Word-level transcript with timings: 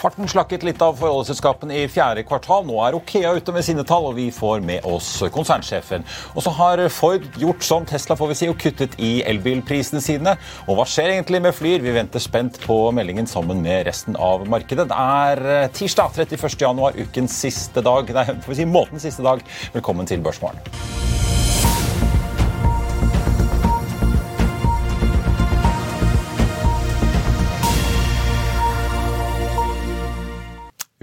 Farten 0.00 0.28
slakket 0.28 0.62
litt 0.64 0.80
av 0.80 0.94
forholdsselskapene 0.96 1.74
i 1.76 1.88
fjerde 1.92 2.22
kvartal. 2.24 2.62
Nå 2.64 2.78
er 2.86 2.96
Okea 2.96 3.34
ute 3.36 3.52
med 3.52 3.66
sine 3.66 3.82
tall, 3.84 4.06
og 4.08 4.14
vi 4.16 4.30
får 4.32 4.62
med 4.64 4.86
oss 4.88 5.10
konsernsjefen. 5.34 6.06
Og 6.32 6.46
så 6.46 6.54
har 6.56 6.80
Ford 6.94 7.26
gjort 7.36 7.66
som 7.66 7.84
Tesla 7.88 8.16
får 8.16 8.30
vi 8.30 8.38
si, 8.38 8.48
og 8.48 8.56
kuttet 8.62 8.96
i 8.96 9.10
elbilprisene 9.28 10.00
sine. 10.00 10.38
Og 10.64 10.78
hva 10.78 10.86
skjer 10.88 11.12
egentlig 11.12 11.42
med 11.44 11.52
Flyr? 11.56 11.84
Vi 11.84 11.92
venter 11.92 12.24
spent 12.24 12.56
på 12.64 12.78
meldingen 12.96 13.28
sammen 13.28 13.60
med 13.66 13.84
resten 13.90 14.16
av 14.16 14.48
markedet. 14.48 14.88
Det 14.88 15.04
er 15.20 15.44
eh, 15.58 15.68
tirsdag 15.76 16.16
31. 16.16 16.48
januar, 16.64 16.96
ukens 16.96 17.36
siste 17.44 17.84
dag. 17.84 18.08
Nei, 18.16 18.24
får 18.40 18.54
vi 18.54 18.62
si 18.62 18.70
månedens 18.72 19.04
siste 19.04 19.26
dag. 19.26 19.44
Velkommen 19.76 20.08
til 20.08 20.24
Børsmorgen. 20.24 20.64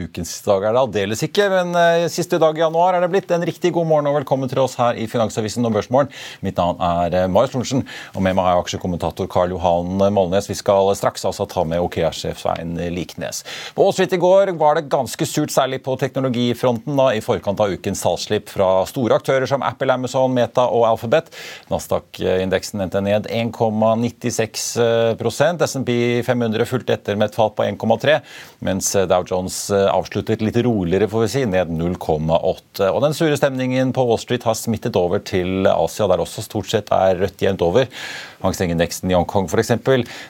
Ukens 0.08 0.32
dag 0.46 0.64
er 0.64 0.72
det 0.76 0.80
aldeles 0.80 1.22
ikke, 1.26 1.50
men 1.52 1.74
eh, 1.76 2.06
siste 2.12 2.38
dag 2.40 2.56
i 2.56 2.62
januar 2.62 2.94
er 2.96 3.02
det 3.04 3.10
blitt. 3.12 3.32
En 3.34 3.46
riktig 3.46 3.74
god 3.76 3.88
morgen 3.90 4.08
og 4.08 4.16
velkommen 4.22 4.50
til 4.50 4.60
oss 4.62 4.76
her 4.80 4.96
i 4.96 5.08
Finansavisen 5.10 5.66
og 5.68 5.74
Børsmorgen. 5.76 6.10
Mitt 6.46 6.58
navn 6.60 6.78
er 6.84 7.14
eh, 7.18 7.28
Marius 7.32 7.54
Lorentzen, 7.56 7.84
og 8.14 8.22
med 8.24 8.36
meg 8.38 8.46
jeg 8.48 8.58
aksjekommentator 8.62 9.28
Karl 9.32 9.50
Johan 9.52 9.98
Molnes. 10.16 10.48
Vi 10.48 10.56
skal 10.56 10.96
straks 10.96 11.26
altså 11.28 11.46
ta 11.50 11.64
med 11.68 11.82
OKEA-sjef 11.84 12.38
Svein 12.40 12.78
Liknes. 12.94 13.44
På 13.76 13.84
Wall 13.84 13.94
i 14.06 14.18
går 14.22 14.52
var 14.62 14.74
det 14.78 14.92
ganske 14.94 15.26
surt, 15.28 15.52
særlig 15.52 15.80
på 15.84 15.98
teknologifronten, 16.00 16.94
da, 16.96 17.08
i 17.18 17.26
forkant 17.26 17.60
av 17.64 17.72
ukens 17.76 18.02
salgsslipp 18.06 18.48
fra 18.54 18.70
store 18.88 19.16
aktører 19.20 19.48
som 19.50 19.66
Apple, 19.66 19.92
Amazon, 19.92 20.36
Meta 20.38 20.64
og 20.72 20.84
Alphabet. 20.94 21.26
Nasdaq-indeksen 21.74 22.82
endte 22.86 23.02
ned 23.04 23.24
1,96% 23.28 25.68
SMP 25.68 25.92
500 26.24 26.66
fulgte 26.70 26.94
etter 26.96 27.16
med 27.20 27.28
et 27.32 27.36
fall 27.36 27.52
på 27.58 27.64
1,3 27.68 28.22
mens 28.64 28.96
Dow 29.10 29.24
Jones 29.28 29.72
avsluttet 29.98 30.44
litt 30.46 30.58
roligere, 30.66 31.10
får 31.12 31.26
vi 31.26 31.30
si, 31.34 31.44
ned 31.50 31.74
0,8. 31.74 32.88
Og 32.90 33.02
Den 33.04 33.18
sure 33.18 33.38
stemningen 33.40 33.94
på 33.96 34.06
Wall 34.08 34.22
Street 34.22 34.46
har 34.48 34.58
smittet 34.58 34.98
over 35.00 35.22
til 35.26 35.68
Asia, 35.70 36.08
der 36.10 36.24
også 36.24 36.46
stort 36.46 36.72
sett 36.72 36.92
er 36.96 37.20
rødt 37.22 37.44
jevnt 37.44 37.66
over. 37.66 37.90
Hang 38.44 38.54
Seng-indeksen 38.54 39.10
i 39.10 39.16
Hongkong 39.18 39.48
f.eks. 39.50 39.72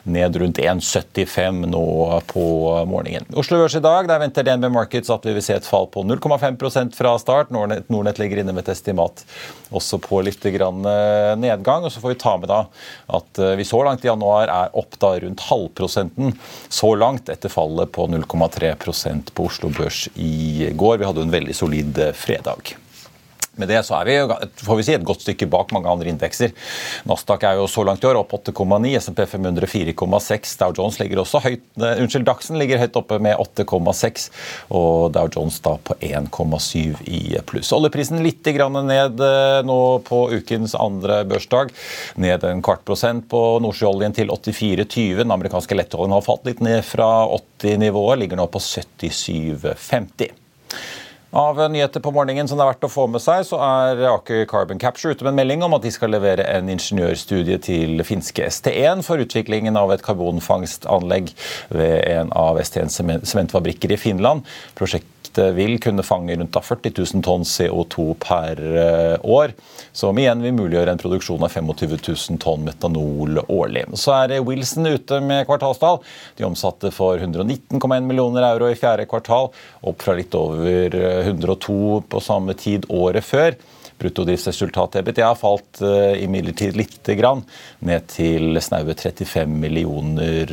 ned 0.08 0.38
rundt 0.40 0.62
1,75 0.64 1.66
nå 1.68 1.84
på 2.32 2.44
morgenen. 2.88 3.28
Oslo 3.36 3.60
Børs 3.60 3.76
i 3.76 3.84
dag, 3.84 4.08
der 4.08 4.22
venter 4.24 4.48
DNB 4.48 4.70
Markets 4.72 5.12
at 5.12 5.28
vi 5.28 5.34
vil 5.36 5.44
se 5.44 5.58
et 5.58 5.68
fall 5.68 5.90
på 5.92 6.06
0,5% 6.08 6.96
fra 6.96 7.18
start. 7.20 7.52
Nordnett, 7.52 7.90
Nordnett 7.92 8.22
ligger 8.22 8.40
inne 8.42 8.56
med 8.56 8.64
et 8.64 8.72
estimat 8.78 9.26
også 9.76 10.00
på 10.00 10.22
litt 10.24 10.46
grann 10.56 10.88
nedgang. 11.42 11.84
Og 11.84 11.92
så 11.92 12.00
får 12.04 12.16
vi 12.16 12.20
ta 12.24 12.38
med 12.40 12.48
da 12.52 12.62
at 13.18 13.44
vi 13.60 13.68
så 13.68 13.84
langt 13.84 14.06
i 14.06 14.12
januar 14.12 14.48
er 14.48 14.78
opp 14.78 14.96
da 15.02 15.12
rundt 15.20 15.44
halvprosenten 15.50 16.38
så 16.70 16.94
langt 16.96 17.28
etter 17.30 17.52
fallet 17.52 17.92
på 17.92 18.08
0,3 18.08 18.72
på 19.34 19.44
Oslo 19.44 19.57
Børs 19.62 20.08
i 20.16 20.70
går. 20.78 20.98
Vi 20.98 21.08
hadde 21.08 21.26
en 21.26 21.34
veldig 21.34 21.56
solid 21.56 22.02
fredag. 22.16 22.76
Med 23.58 23.72
det 23.72 23.82
så 23.88 23.98
er 24.00 24.08
vi 24.08 24.18
får 24.64 24.80
vi 24.80 24.86
si, 24.86 24.96
et 24.98 25.06
godt 25.06 25.24
stykke 25.26 25.50
bak 25.52 25.74
mange 25.76 25.90
andre 25.92 26.12
indekser. 26.12 26.54
Nasdaq 27.10 27.46
er 27.48 27.60
jo 27.62 27.68
så 27.72 27.84
langt 27.88 28.04
i 28.04 28.10
år 28.10 28.20
opp 28.22 28.36
8,9, 28.38 28.94
SMP 29.00 29.24
500 29.28 29.68
4,6. 29.68 30.56
Dow 30.62 30.74
Jones 30.78 31.00
ligger 31.02 31.22
også 31.22 31.42
høyt, 31.44 31.66
uh, 31.82 31.94
unnskyld, 32.02 32.26
Daxen 32.28 32.60
ligger 32.60 32.82
høyt 32.82 32.98
oppe 33.00 33.20
med 33.24 33.38
8,6, 33.42 34.28
og 34.78 35.12
Dow 35.16 35.30
Jones 35.34 35.60
da 35.66 35.76
på 35.82 35.98
1,7 36.04 37.04
i 37.10 37.22
pluss. 37.48 37.74
Oljeprisen 37.76 38.24
litt 38.26 38.46
ned 38.48 39.22
uh, 39.22 39.60
nå 39.68 39.80
på 40.08 40.24
ukens 40.38 40.76
andre 40.78 41.24
børsdag. 41.28 41.74
Ned 42.22 42.46
en 42.48 42.64
kvart 42.64 42.86
prosent 42.88 43.28
på 43.32 43.44
nordsjøoljen 43.64 44.16
til 44.16 44.32
84,20. 44.32 45.24
Den 45.24 45.36
amerikanske 45.36 45.78
lettoljen 45.78 46.16
har 46.16 46.26
falt 46.26 46.48
litt 46.48 46.64
ned 46.64 46.84
fra 46.88 47.28
80-nivået, 47.28 48.22
ligger 48.24 48.40
nå 48.40 48.48
på 48.52 48.62
77,50. 48.64 50.47
Av 51.36 51.58
nyheter 51.72 52.00
på 52.00 52.12
morgenen 52.16 52.48
som 52.48 52.56
det 52.56 52.64
er 52.64 52.70
verdt 52.70 52.86
å 52.88 52.90
få 52.92 53.04
med 53.12 53.20
seg, 53.20 53.42
så 53.50 53.58
er 53.60 54.00
Aker 54.14 54.46
Carbon 54.48 54.80
Capture 54.80 55.12
ute 55.12 55.26
med 55.26 55.34
en 55.34 55.40
melding 55.42 55.66
om 55.66 55.76
at 55.76 55.84
de 55.84 55.92
skal 55.92 56.14
levere 56.16 56.46
en 56.48 56.72
ingeniørstudie 56.72 57.60
til 57.66 58.00
finske 58.08 58.48
ST1 58.48 59.04
for 59.04 59.20
utviklingen 59.20 59.76
av 59.76 59.92
et 59.92 60.06
karbonfangstanlegg 60.06 61.34
ved 61.76 61.98
en 62.14 62.32
av 62.32 62.62
ST1s 62.64 63.28
sementfabrikker 63.28 63.92
i 63.92 64.00
Finland. 64.00 64.48
Prosjektet 65.28 65.56
vil 65.56 65.80
kunne 65.80 66.04
fange 66.04 66.36
rundt 66.36 66.56
40 66.56 66.92
000 67.14 67.24
tonn 67.24 67.44
CO2 67.44 68.16
per 68.20 68.60
år, 69.24 69.54
som 69.92 70.18
igjen 70.18 70.42
vil 70.42 70.56
muliggjøre 70.56 70.94
en 70.94 71.02
produksjon 71.02 71.44
av 71.44 71.52
25 71.52 71.98
000 72.08 72.40
tonn 72.40 72.64
metanol 72.64 73.42
årlig. 73.48 73.86
Så 73.96 74.14
er 74.16 74.40
Wilson 74.42 74.88
ute 74.88 75.20
med 75.22 75.46
kvartalstall. 75.48 76.00
De 76.38 76.46
omsatte 76.48 76.92
for 76.92 77.18
119,1 77.20 78.08
millioner 78.08 78.48
euro 78.54 78.70
i 78.72 78.78
fjerde 78.78 79.08
kvartal, 79.08 79.52
opp 79.82 80.02
fra 80.02 80.16
litt 80.16 80.34
over 80.36 80.96
102 80.96 82.04
på 82.08 82.24
samme 82.24 82.56
tid 82.56 82.88
året 82.90 83.26
før. 83.26 83.58
Bruttodriftsresultatet 84.02 85.02
EBITDA 85.02 85.32
falt 85.40 85.82
uh, 85.84 86.14
imidlertid 86.22 86.78
litt 86.78 87.12
grann, 87.18 87.44
ned 87.86 88.08
til 88.12 88.60
snaue 88.64 88.96
35 88.98 89.56
millioner 89.64 90.52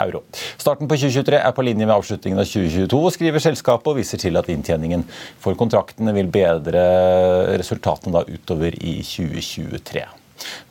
euro. 0.00 0.22
Starten 0.60 0.88
på 0.90 0.98
2023 1.00 1.40
er 1.40 1.56
på 1.56 1.64
linje 1.66 1.86
med 1.86 1.96
avslutningen 1.96 2.40
av 2.40 2.48
2022, 2.48 3.02
skriver 3.16 3.44
selskapet 3.44 3.92
og 3.92 4.00
viser 4.00 4.22
til 4.22 4.40
at 4.40 4.48
inntjeningen 4.52 5.04
for 5.42 5.58
kontraktene 5.60 6.14
vil 6.16 6.30
bedre 6.32 6.86
resultatene 7.60 8.16
da 8.16 8.24
utover 8.28 8.76
i 8.80 9.00
2023. 9.04 10.06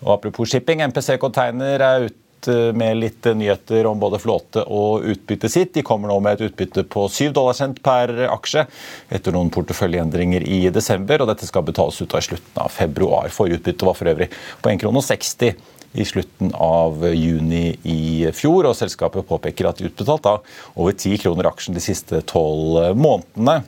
Og 0.05 0.15
Apropos 0.15 0.49
shipping, 0.49 0.81
MPC 0.89 1.19
Container 1.21 1.85
er 1.85 2.09
ute 2.09 2.28
med 2.47 2.99
litt 3.01 3.25
nyheter 3.25 3.87
om 3.89 3.99
både 3.99 4.19
flåte 4.21 4.63
og 4.63 5.03
utbytte 5.11 5.49
sitt. 5.51 5.73
De 5.75 5.83
kommer 5.85 6.11
nå 6.11 6.19
med 6.23 6.37
et 6.37 6.45
utbytte 6.49 6.85
på 6.87 7.07
7 7.11 7.33
dollarcent 7.35 7.81
per 7.83 8.13
aksje 8.29 8.63
etter 9.09 9.35
noen 9.35 9.51
porteføljeendringer 9.53 10.45
i 10.47 10.61
desember. 10.73 11.21
og 11.21 11.31
Dette 11.33 11.49
skal 11.49 11.65
betales 11.67 11.99
ut 12.01 12.15
av 12.15 12.23
slutten 12.23 12.63
av 12.63 12.71
februar. 12.73 13.33
Forrige 13.33 13.59
utbytte 13.59 13.89
var 13.89 13.97
for 13.99 14.13
øvrig 14.13 14.29
på 14.61 14.71
1,60 14.71 15.59
i 15.93 16.05
slutten 16.05 16.53
av 16.53 17.01
juni 17.15 17.73
i 17.83 18.29
fjor. 18.35 18.69
og 18.69 18.77
Selskapet 18.77 19.27
påpeker 19.27 19.69
at 19.69 19.79
de 19.79 19.89
utbetalt 19.89 20.25
da 20.25 20.37
over 20.75 20.93
10 20.93 21.17
kroner 21.23 21.49
aksjen 21.49 21.77
de 21.77 21.83
siste 21.83 22.21
tolv 22.29 22.95
månedene. 22.97 23.63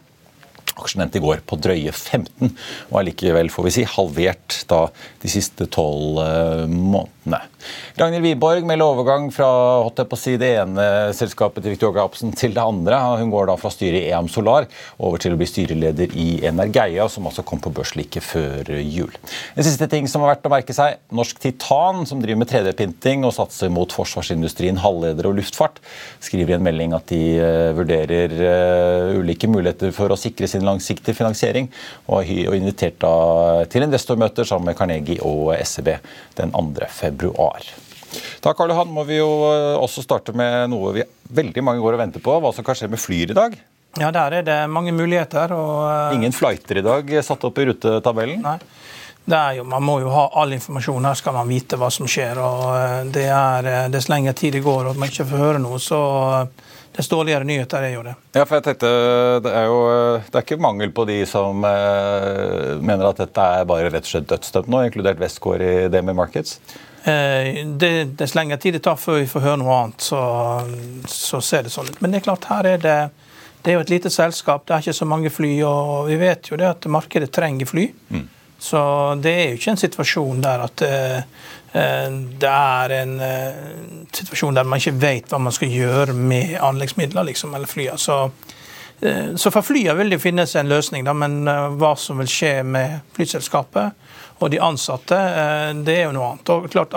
Aksjen 0.79 1.03
endte 1.03 1.19
i 1.19 1.23
går 1.23 1.41
på 1.45 1.57
drøye 1.59 1.91
15, 1.91 2.53
og 2.89 2.99
er 2.99 3.07
likevel 3.09 3.51
får 3.51 3.67
vi 3.67 3.73
si, 3.75 3.83
halvert 3.97 4.61
da 4.71 4.85
de 5.21 5.31
siste 5.31 5.67
tolv 5.73 6.21
månedene. 6.71 7.09
Ragnhild 7.21 8.25
Wiborg 8.25 8.65
melder 8.65 8.87
overgang 8.95 9.27
fra 9.29 9.47
holdt 9.83 9.99
på 10.09 10.17
å 10.17 10.19
si, 10.19 10.31
det 10.41 10.55
ene 10.57 10.85
selskapet 11.13 11.61
til 11.61 11.75
Victoria 11.75 12.01
Jacobsen 12.01 12.31
til 12.33 12.55
det 12.55 12.63
andre. 12.63 12.97
Hun 13.19 13.29
går 13.29 13.51
da 13.51 13.57
fra 13.61 13.69
styret 13.69 13.99
i 13.99 14.09
EAM 14.09 14.25
Solar 14.31 14.65
over 14.97 15.21
til 15.21 15.35
å 15.35 15.37
bli 15.37 15.45
styreleder 15.45 16.15
i 16.17 16.41
Energeia, 16.49 17.05
som 17.13 17.27
altså 17.29 17.45
kom 17.45 17.61
på 17.61 17.69
børs 17.77 17.93
like 17.99 18.23
før 18.25 18.71
jul. 18.81 19.13
En 19.53 19.67
siste 19.67 19.85
ting 19.91 20.09
som 20.09 20.25
har 20.25 20.33
vært 20.33 20.49
å 20.49 20.53
merke 20.53 20.73
seg. 20.73 20.97
Norsk 21.13 21.43
Titan, 21.43 22.07
som 22.09 22.23
driver 22.23 22.41
med 22.41 22.49
3D-pinting 22.49 23.27
og 23.27 23.35
satser 23.37 23.69
mot 23.69 23.93
forsvarsindustrien, 23.93 24.81
halvledere 24.81 25.29
og 25.29 25.37
luftfart, 25.37 25.77
skriver 26.25 26.55
i 26.55 26.57
en 26.57 26.65
melding 26.65 26.97
at 26.97 27.05
de 27.13 27.21
vurderer 27.77 28.33
ulike 29.19 29.49
muligheter 29.51 29.93
for 29.93 30.09
å 30.09 30.17
sikre 30.17 30.49
sin 30.49 30.65
langsiktige 30.65 31.19
finansiering, 31.21 31.69
og 32.09 32.25
har 32.25 32.57
invitert 32.57 33.05
til 33.69 33.85
investormøter 33.85 34.47
sammen 34.47 34.71
med 34.71 34.79
Carnegie 34.81 35.21
og 35.21 35.53
SEB 35.61 35.93
den 36.39 36.57
2. 36.57 36.89
februar. 36.89 37.10
Da 38.43 38.53
Karl 38.57 38.73
Johan, 38.73 38.91
må 38.91 39.05
vi 39.07 39.19
jo 39.19 39.29
også 39.79 40.03
starte 40.03 40.33
med 40.35 40.71
noe 40.73 40.91
vi 40.97 41.03
veldig 41.31 41.63
mange 41.63 41.83
går 41.83 41.95
og 41.95 42.01
venter 42.01 42.23
på. 42.23 42.39
Hva 42.43 42.51
som 42.55 42.65
kan 42.67 42.77
skje 42.77 42.89
med 42.91 42.99
Flyr 42.99 43.31
i 43.31 43.37
dag? 43.37 43.55
Ja, 43.99 44.11
der 44.11 44.37
er 44.39 44.45
det 44.47 44.59
mange 44.71 44.93
muligheter. 44.95 45.51
Og, 45.55 46.15
Ingen 46.15 46.35
flighter 46.35 46.79
i 46.79 46.85
dag 46.85 47.11
satt 47.23 47.43
opp 47.47 47.59
i 47.59 47.67
rutetabellen? 47.71 48.43
Nei. 48.43 48.59
Jo, 49.55 49.63
man 49.69 49.83
må 49.85 49.99
jo 50.01 50.09
ha 50.11 50.25
all 50.41 50.55
informasjon. 50.55 51.05
Her 51.05 51.15
skal 51.19 51.35
man 51.35 51.49
vite 51.51 51.77
hva 51.79 51.91
som 51.93 52.07
skjer. 52.09 52.39
og 52.41 53.11
det 53.13 53.27
er, 53.29 53.71
Dess 53.93 54.09
lenger 54.09 54.35
tid 54.37 54.57
det 54.57 54.63
går 54.65 54.91
og 54.91 54.99
man 54.99 55.11
ikke 55.11 55.27
får 55.29 55.43
høre 55.43 55.61
noe, 55.61 55.79
så 55.79 55.99
dess 56.91 57.07
dårligere 57.07 57.47
nyheter 57.47 57.85
er 57.85 57.93
jo 57.93 58.01
det. 58.03 58.15
Ja, 58.35 58.43
for 58.43 58.57
jeg 58.57 58.65
tenkte, 58.65 58.89
Det 59.45 59.51
er 59.55 59.67
jo 59.69 59.81
det 60.25 60.35
er 60.35 60.43
ikke 60.43 60.59
mangel 60.59 60.91
på 60.91 61.05
de 61.07 61.21
som 61.29 61.63
eh, 61.63 62.79
mener 62.81 63.11
at 63.11 63.21
dette 63.21 63.45
er 63.61 63.67
bare 63.69 63.91
rett 63.91 64.07
og 64.07 64.11
slett 64.11 64.27
dødsdømt 64.31 64.71
nå, 64.71 64.81
inkludert 64.87 65.21
Westgård 65.21 65.63
i 65.63 65.75
DME 65.93 66.17
Markets? 66.17 66.57
Eh, 67.03 67.65
det, 67.65 68.03
dess 68.03 68.35
lengre 68.35 68.57
tid 68.57 68.73
det 68.77 68.83
tar 68.85 68.97
før 69.01 69.23
vi 69.23 69.29
får 69.29 69.41
høre 69.41 69.59
noe 69.61 69.77
annet, 69.79 70.03
så, 70.05 70.21
så, 71.09 71.39
ser 71.41 71.65
det 71.65 71.73
sånn 71.73 71.89
ut. 71.89 71.97
Men 72.01 72.13
det 72.13 72.21
er 72.21 72.27
klart, 72.27 72.45
her 72.51 72.69
er 72.75 72.83
det, 72.83 72.97
det 73.63 73.71
er 73.71 73.79
jo 73.79 73.85
et 73.87 73.93
lite 73.93 74.11
selskap, 74.13 74.67
det 74.67 74.75
er 74.75 74.85
ikke 74.85 74.99
så 74.99 75.07
mange 75.09 75.31
fly, 75.33 75.55
og 75.65 76.11
vi 76.11 76.19
vet 76.21 76.51
jo 76.51 76.59
det 76.61 76.69
at 76.69 76.85
markedet 76.93 77.31
trenger 77.33 77.69
fly. 77.69 77.87
Mm. 78.13 78.27
Så 78.61 78.81
det 79.17 79.33
er 79.33 79.47
jo 79.49 79.57
ikke 79.57 79.73
en 79.73 79.81
situasjon 79.81 80.43
der 80.45 80.61
at 80.67 80.83
uh, 80.85 81.45
det 81.71 82.49
er 82.51 82.91
en 82.99 83.13
situasjon 84.13 84.59
der 84.59 84.67
man 84.69 84.77
ikke 84.77 84.99
vet 85.01 85.31
hva 85.31 85.39
man 85.41 85.55
skal 85.55 85.71
gjøre 85.73 86.13
med 86.13 86.59
anleggsmidler 86.61 87.25
liksom, 87.31 87.55
eller 87.57 87.71
flya. 87.71 87.95
Så, 87.97 88.19
så 89.01 89.53
for 89.55 89.65
flya 89.65 89.95
vil 89.97 90.13
det 90.13 90.21
finnes 90.21 90.53
en 90.59 90.69
løsning, 90.69 91.07
da, 91.07 91.15
men 91.17 91.39
hva 91.81 91.95
som 91.97 92.21
vil 92.21 92.29
skje 92.29 92.53
med 92.75 92.99
flyselskapet 93.17 93.97
og 94.41 94.51
de 94.51 94.61
ansatte, 94.61 95.17
det 95.85 95.97
er 95.97 96.07
jo 96.07 96.15
noe 96.15 96.31
annet. 96.31 96.53
Og 96.53 96.69
klart, 96.71 96.95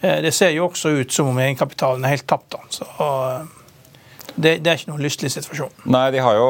Det 0.00 0.30
ser 0.34 0.52
jo 0.54 0.68
også 0.68 0.92
ut 1.00 1.12
som 1.12 1.32
om 1.32 1.38
egenkapitalen 1.42 2.04
er 2.04 2.14
helt 2.14 2.26
tapt. 2.30 2.52
Da. 2.54 2.60
Så, 2.70 2.86
det, 4.38 4.52
det, 4.62 4.70
er 4.70 4.78
ikke 4.78 4.92
noen 4.92 5.02
lystelig 5.02 5.32
situasjon. 5.34 5.72
Nei, 5.90 6.04
de 6.14 6.20
har 6.22 6.36
jo 6.38 6.48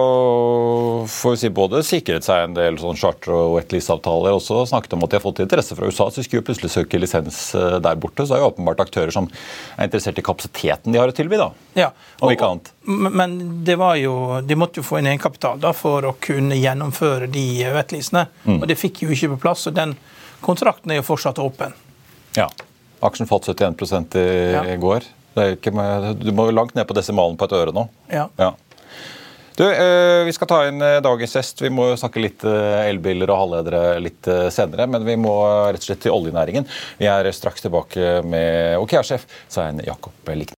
får 1.08 1.34
vi 1.34 1.40
si, 1.40 1.50
både 1.54 1.80
sikret 1.86 2.26
seg 2.26 2.44
en 2.44 2.56
del 2.56 2.78
sånn 2.80 2.98
charter- 3.00 3.32
og 3.34 3.54
wetlease-avtaler, 3.56 4.34
og 4.34 4.42
også 4.42 4.66
snakket 4.70 4.96
om 4.96 5.06
at 5.06 5.12
de 5.12 5.18
har 5.18 5.24
fått 5.24 5.42
interesse 5.44 5.76
fra 5.78 5.88
USA. 5.88 6.08
Så 6.10 6.20
de 6.20 6.26
skulle 6.26 6.42
jo 6.42 6.48
plutselig 6.50 6.72
søke 6.74 7.00
lisens 7.00 7.40
eh, 7.56 7.78
der 7.84 8.00
borte. 8.00 8.26
Så 8.28 8.36
er 8.36 8.42
jo 8.44 8.50
åpenbart 8.50 8.84
aktører 8.84 9.14
som 9.14 9.30
er 9.30 9.88
interessert 9.88 10.20
i 10.20 10.26
kapasiteten 10.26 10.94
de 10.94 11.00
har 11.00 11.10
å 11.10 11.16
tilby, 11.16 11.40
da. 11.40 11.50
Ja, 11.78 11.90
og, 12.20 12.32
ikke 12.34 12.52
annet. 12.52 12.72
Men 12.84 13.38
det 13.66 13.78
var 13.80 13.96
jo, 14.00 14.14
de 14.44 14.58
måtte 14.58 14.82
jo 14.82 14.86
få 14.86 15.00
inn 15.00 15.10
egenkapital 15.10 15.60
da, 15.62 15.72
for 15.76 16.06
å 16.08 16.14
kunne 16.22 16.58
gjennomføre 16.58 17.30
de 17.32 17.48
wetleasene. 17.74 18.28
Mm. 18.44 18.60
Og 18.60 18.68
det 18.70 18.78
fikk 18.80 19.04
jo 19.06 19.12
ikke 19.14 19.34
på 19.36 19.42
plass. 19.48 19.66
og 19.70 19.76
den 19.78 19.96
kontrakten 20.44 20.92
er 20.92 21.00
jo 21.00 21.06
fortsatt 21.08 21.40
åpen. 21.42 21.74
Ja. 22.36 22.48
Aksjen 23.04 23.28
falt 23.30 23.46
71% 23.48 24.18
i 24.18 24.28
ja. 24.52 24.64
går. 24.80 25.06
Med, 25.36 26.08
du 26.22 26.32
må 26.34 26.48
langt 26.50 26.74
ned 26.74 26.88
på 26.88 26.96
desimalen 26.96 27.36
på 27.38 27.46
et 27.46 27.58
øre 27.58 27.74
nå. 27.76 27.84
Ja. 28.10 28.26
ja. 28.40 28.54
Du, 29.58 29.64
eh, 29.64 30.24
Vi 30.24 30.32
skal 30.32 30.46
ta 30.46 30.58
inn 30.68 30.82
eh, 30.82 31.00
dagens 31.02 31.34
gjest. 31.34 31.62
Vi 31.64 31.70
må 31.74 31.88
snakke 31.98 32.22
litt 32.22 32.44
eh, 32.46 32.84
elbiler 32.86 33.32
og 33.32 33.40
halvledere 33.42 33.96
litt 34.02 34.30
senere. 34.54 34.86
Men 34.86 35.06
vi 35.06 35.16
må 35.18 35.34
rett 35.66 35.82
og 35.82 35.88
slett 35.88 36.04
til 36.06 36.14
oljenæringen. 36.14 36.68
Vi 37.00 37.10
er 37.10 37.32
straks 37.34 37.66
tilbake 37.66 38.20
med 38.22 38.78
OKEA-sjef 38.78 39.26
Svein 39.50 39.82
Jakob 39.86 40.30
Likne. 40.30 40.57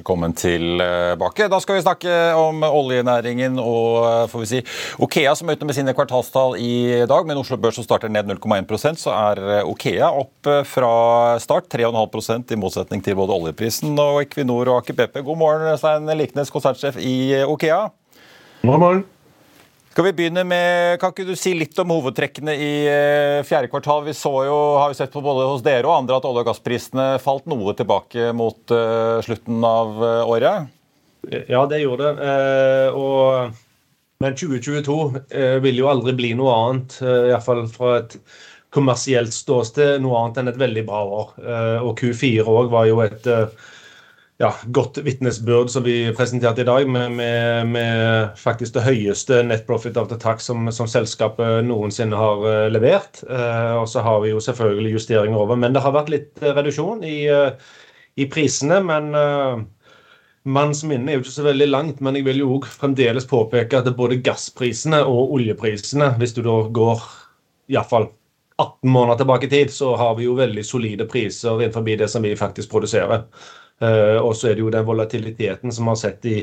Velkommen 0.00 0.32
tilbake. 0.32 1.44
Da 1.52 1.58
skal 1.60 1.76
vi 1.76 1.82
snakke 1.84 2.12
om 2.32 2.62
oljenæringen 2.64 3.58
og 3.60 3.98
eh, 4.08 4.22
får 4.32 4.40
vi 4.40 4.46
si, 4.48 4.60
Okea 5.04 5.34
som 5.36 5.50
er 5.50 5.58
ute 5.58 5.68
med 5.68 5.76
sine 5.76 5.92
kvartalstall 5.92 6.56
i 6.56 7.02
dag. 7.04 7.26
Med 7.28 7.34
en 7.34 7.42
Oslo 7.42 7.58
Børs 7.60 7.76
som 7.76 7.84
starter 7.84 8.08
ned 8.08 8.30
0,1% 8.30 8.96
så 8.96 9.12
er 9.12 9.42
eh, 9.58 9.68
Okea 9.68 10.08
opp 10.22 10.48
eh, 10.48 10.62
fra 10.64 11.36
start 11.44 11.68
3,5% 11.76 12.56
i 12.56 12.60
motsetning 12.62 13.04
til 13.04 13.20
både 13.20 13.36
oljeprisen 13.36 13.92
og 14.00 14.22
Equinor 14.22 14.72
og 14.72 14.80
Aker 14.80 14.96
BP. 15.02 15.20
God 15.20 15.42
morgen, 15.44 15.68
Stein 15.76 16.08
Liknes, 16.16 16.54
konsernsjef 16.54 16.96
i 16.96 17.42
Okea. 17.44 17.82
God 18.64 18.80
morgen. 18.80 19.08
Skal 19.90 20.06
vi 20.06 20.12
begynne 20.14 20.44
med, 20.46 21.00
Kan 21.02 21.10
ikke 21.10 21.26
du 21.26 21.34
si 21.38 21.50
litt 21.58 21.78
om 21.82 21.90
hovedtrekkene 21.90 22.52
i 22.54 22.74
eh, 22.86 23.40
fjerde 23.46 23.70
kvartal? 23.72 24.04
Vi 24.06 24.14
så 24.14 24.30
jo, 24.46 24.58
har 24.78 24.92
vi 24.92 24.98
sett 25.00 25.10
på 25.10 25.22
både 25.24 25.48
hos 25.50 25.64
dere 25.66 25.88
og 25.88 25.96
andre 25.96 26.20
at 26.20 26.28
olje- 26.28 26.44
og 26.44 26.50
gassprisene 26.52 27.06
falt 27.22 27.48
noe 27.50 27.74
tilbake 27.74 28.28
mot 28.36 28.70
uh, 28.70 29.18
slutten 29.26 29.58
av 29.66 29.98
uh, 29.98 30.30
året? 30.30 30.70
Ja, 31.50 31.64
det 31.68 31.82
gjorde 31.82 32.12
det. 32.14 32.30
Og, 32.96 33.58
men 34.22 34.38
2022 34.38 35.58
vil 35.66 35.82
jo 35.82 35.90
aldri 35.90 36.14
bli 36.16 36.30
noe 36.38 36.54
annet, 36.54 36.96
iallfall 37.02 37.66
fra 37.68 37.98
et 37.98 38.14
kommersielt 38.72 39.34
ståsted, 39.36 39.98
noe 40.00 40.22
annet 40.22 40.40
enn 40.40 40.52
et 40.54 40.62
veldig 40.62 40.86
bra 40.88 41.02
år. 41.18 41.34
og 41.82 41.92
Q4 42.00 42.46
òg 42.48 42.72
var 42.72 42.88
jo 42.88 43.02
et 43.04 43.28
ja, 44.40 44.54
godt 44.72 44.98
vitnesbyrd 45.04 45.68
som 45.68 45.84
vi 45.84 46.14
presenterte 46.16 46.62
i 46.62 46.64
dag, 46.64 46.88
med, 46.88 47.12
med, 47.12 47.66
med, 47.68 48.28
faktisk 48.40 48.72
det 48.78 48.86
høyeste 48.86 49.42
net 49.44 49.66
profit 49.68 49.98
after 50.00 50.16
tax 50.16 50.48
som, 50.48 50.70
som 50.72 50.88
selskapet 50.88 51.66
noensinne 51.68 52.16
har 52.16 52.46
uh, 52.46 52.68
levert. 52.72 53.20
Uh, 53.28 53.82
og 53.82 53.88
så 53.92 54.00
har 54.06 54.22
vi 54.24 54.32
jo 54.32 54.40
selvfølgelig 54.40 54.94
justeringer 54.96 55.42
over. 55.42 55.60
Men 55.60 55.76
det 55.76 55.84
har 55.84 55.92
vært 55.92 56.08
litt 56.14 56.32
uh, 56.40 56.54
reduksjon 56.56 57.04
i, 57.04 57.18
i, 58.16 58.28
prisene. 58.32 58.80
Men 58.80 59.12
manns 60.48 60.82
minne 60.88 61.12
er 61.12 61.20
jo 61.20 61.26
ikke 61.26 61.36
så 61.36 61.46
veldig 61.50 61.68
langt. 61.68 62.00
Men 62.00 62.16
jeg 62.16 62.30
vil 62.30 62.40
jo 62.40 62.54
òg 62.56 62.70
fremdeles 62.80 63.28
påpeke 63.28 63.84
at 63.84 63.92
både 63.98 64.22
gassprisene 64.24 65.02
og 65.04 65.36
oljeprisene, 65.36 66.14
hvis 66.16 66.32
du 66.38 66.40
da 66.48 66.62
går 66.80 67.04
iallfall 67.76 68.08
18 68.60 68.88
måneder 68.88 69.20
tilbake 69.20 69.48
i 69.48 69.52
tid, 69.52 69.72
så 69.72 69.92
har 70.00 70.16
vi 70.16 70.26
jo 70.26 70.40
veldig 70.40 70.64
solide 70.64 71.04
priser 71.08 71.60
innenfor 71.60 71.84
det 71.84 72.08
som 72.12 72.24
vi 72.24 72.32
faktisk 72.36 72.72
produserer. 72.72 73.28
Eh, 73.80 74.18
og 74.20 74.34
så 74.36 74.50
er 74.50 74.58
det 74.58 74.64
jo 74.64 74.72
den 74.72 74.86
volatiliteten 74.86 75.72
som 75.72 75.88
vi 75.88 75.94
har 75.94 76.00
sett 76.00 76.28
i 76.28 76.36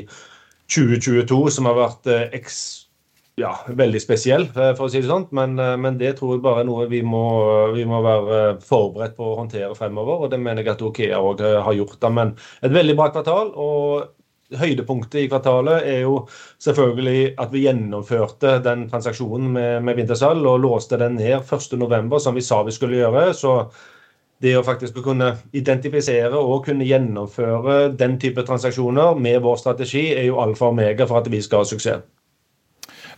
2022, 0.74 1.40
som 1.54 1.70
har 1.70 1.78
vært 1.78 2.10
eh, 2.10 2.52
ja, 3.38 3.52
veldig 3.78 4.00
spesiell, 4.02 4.48
eh, 4.50 4.72
for 4.74 4.88
å 4.88 4.92
si 4.92 5.02
det 5.02 5.10
sånn. 5.10 5.28
Men, 5.38 5.54
men, 5.54 5.98
det 6.00 6.16
tror 6.18 6.34
jeg 6.34 6.44
bare 6.44 6.64
er 6.64 6.68
noe 6.68 6.88
vi 6.90 7.04
må, 7.06 7.24
vi 7.76 7.86
må, 7.88 8.02
være 8.04 8.58
forberedt 8.66 9.16
på 9.18 9.32
å 9.32 9.38
håndtere 9.38 9.74
fremover. 9.78 10.26
Og 10.26 10.32
det 10.34 10.40
mener 10.42 10.64
jeg 10.64 10.74
at 10.74 10.86
Okea 10.90 11.20
òg 11.22 11.44
har 11.46 11.78
gjort. 11.78 11.98
det, 12.02 12.14
Men 12.20 12.34
et 12.62 12.74
veldig 12.74 12.98
bra 12.98 13.10
kvartal. 13.14 13.52
og 13.54 14.14
Høydepunktet 14.48 15.18
i 15.20 15.28
kvartalet 15.28 15.84
er 15.84 15.98
jo 16.06 16.22
selvfølgelig 16.64 17.34
at 17.42 17.50
vi 17.52 17.66
gjennomførte 17.66 18.54
den 18.64 18.86
transaksjonen 18.88 19.50
med, 19.52 19.82
med 19.84 19.98
Wintershall 19.98 20.40
og 20.40 20.62
låste 20.62 20.96
den 20.96 21.18
ned 21.20 21.42
1.11., 21.42 22.14
som 22.24 22.38
vi 22.38 22.44
sa 22.46 22.62
vi 22.64 22.72
skulle 22.72 22.96
gjøre. 22.96 23.26
så 23.36 23.58
det 24.42 24.54
å 24.58 24.64
faktisk 24.66 25.00
kunne 25.02 25.32
identifisere 25.56 26.38
og 26.38 26.66
kunne 26.68 26.86
gjennomføre 26.86 27.80
den 27.98 28.18
type 28.22 28.44
transaksjoner 28.46 29.18
med 29.18 29.42
vår 29.42 29.58
strategi, 29.62 30.08
er 30.14 30.28
jo 30.28 30.38
alfa 30.42 30.68
og 30.68 30.76
omega 30.76 31.08
for 31.10 31.22
at 31.22 31.32
vi 31.32 31.42
skal 31.42 31.64
ha 31.64 31.70
suksess. 31.72 32.06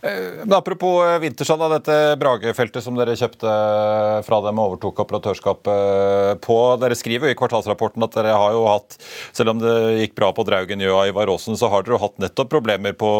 Eh, 0.01 0.45
men 0.45 0.53
apropos 0.53 1.19
Wintershall, 1.21 1.61
eh, 1.61 1.73
dette 1.75 1.95
Brage-feltet 2.17 2.81
som 2.81 2.97
dere 2.97 3.13
kjøpte 3.17 3.45
eh, 3.45 4.21
fra 4.25 4.39
dem 4.47 4.57
og 4.57 4.71
overtok 4.71 5.03
operatørskapet 5.03 6.41
på. 6.41 6.57
Dere 6.81 6.97
skriver 6.97 7.29
jo 7.29 7.35
i 7.35 7.37
kvartalsrapporten 7.37 8.07
at 8.07 8.17
dere 8.17 8.33
har 8.33 8.57
jo 8.57 8.65
hatt, 8.65 8.97
selv 9.29 9.53
om 9.53 9.61
det 9.61 9.75
gikk 10.01 10.17
bra 10.17 10.31
på 10.33 10.45
Draugen, 10.47 10.81
Gjøa 10.81 11.03
og 11.03 11.13
Ivar 11.13 11.33
Aasen, 11.35 11.59
så 11.59 11.69
har 11.69 11.85
dere 11.85 11.99
jo 11.99 12.03
hatt 12.07 12.17
nettopp 12.23 12.49
problemer 12.49 12.97
på 12.97 13.11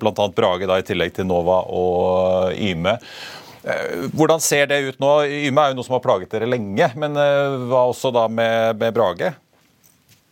bl.a. 0.00 0.28
Brage, 0.32 0.68
da, 0.70 0.80
i 0.80 0.88
tillegg 0.88 1.12
til 1.18 1.28
Nova 1.28 1.60
og 1.68 2.56
Yme. 2.56 2.96
Eh, 3.64 4.10
hvordan 4.12 4.42
ser 4.44 4.68
det 4.68 4.82
ut 4.90 5.00
nå? 5.00 5.14
Yme 5.48 5.62
er 5.62 5.72
jo 5.72 5.78
noe 5.78 5.86
som 5.86 5.96
har 5.96 6.04
plaget 6.04 6.34
dere 6.34 6.48
lenge, 6.50 6.90
men 7.00 7.16
eh, 7.16 7.56
hva 7.70 7.86
også 7.88 8.12
da 8.14 8.26
med, 8.28 8.76
med 8.80 8.94
Brage? 8.96 9.32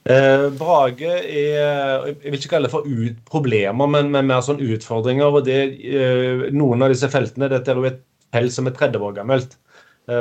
Eh, 0.03 0.49
Brage 0.59 1.15
er 1.15 2.09
Jeg 2.11 2.33
vil 2.33 2.41
ikke 2.41 2.57
kalle 2.57 2.69
det 2.69 2.75
for 2.75 2.87
ut, 2.89 3.19
problemer, 3.31 3.89
men, 3.89 4.11
men, 4.13 4.29
mer 4.29 4.45
sånn 4.45 4.61
utfordringer. 4.61 5.33
og 5.33 5.47
det, 5.49 5.61
eh, 5.81 6.49
Noen 6.53 6.85
av 6.85 6.93
disse 6.93 7.09
feltene 7.13 7.49
Dette 7.53 7.73
er 7.73 7.81
jo 7.81 7.89
et 7.89 8.03
felt 8.33 8.53
som 8.53 8.69
er 8.69 8.77
30 8.77 9.09
år 9.09 9.21
gammelt. 9.23 9.59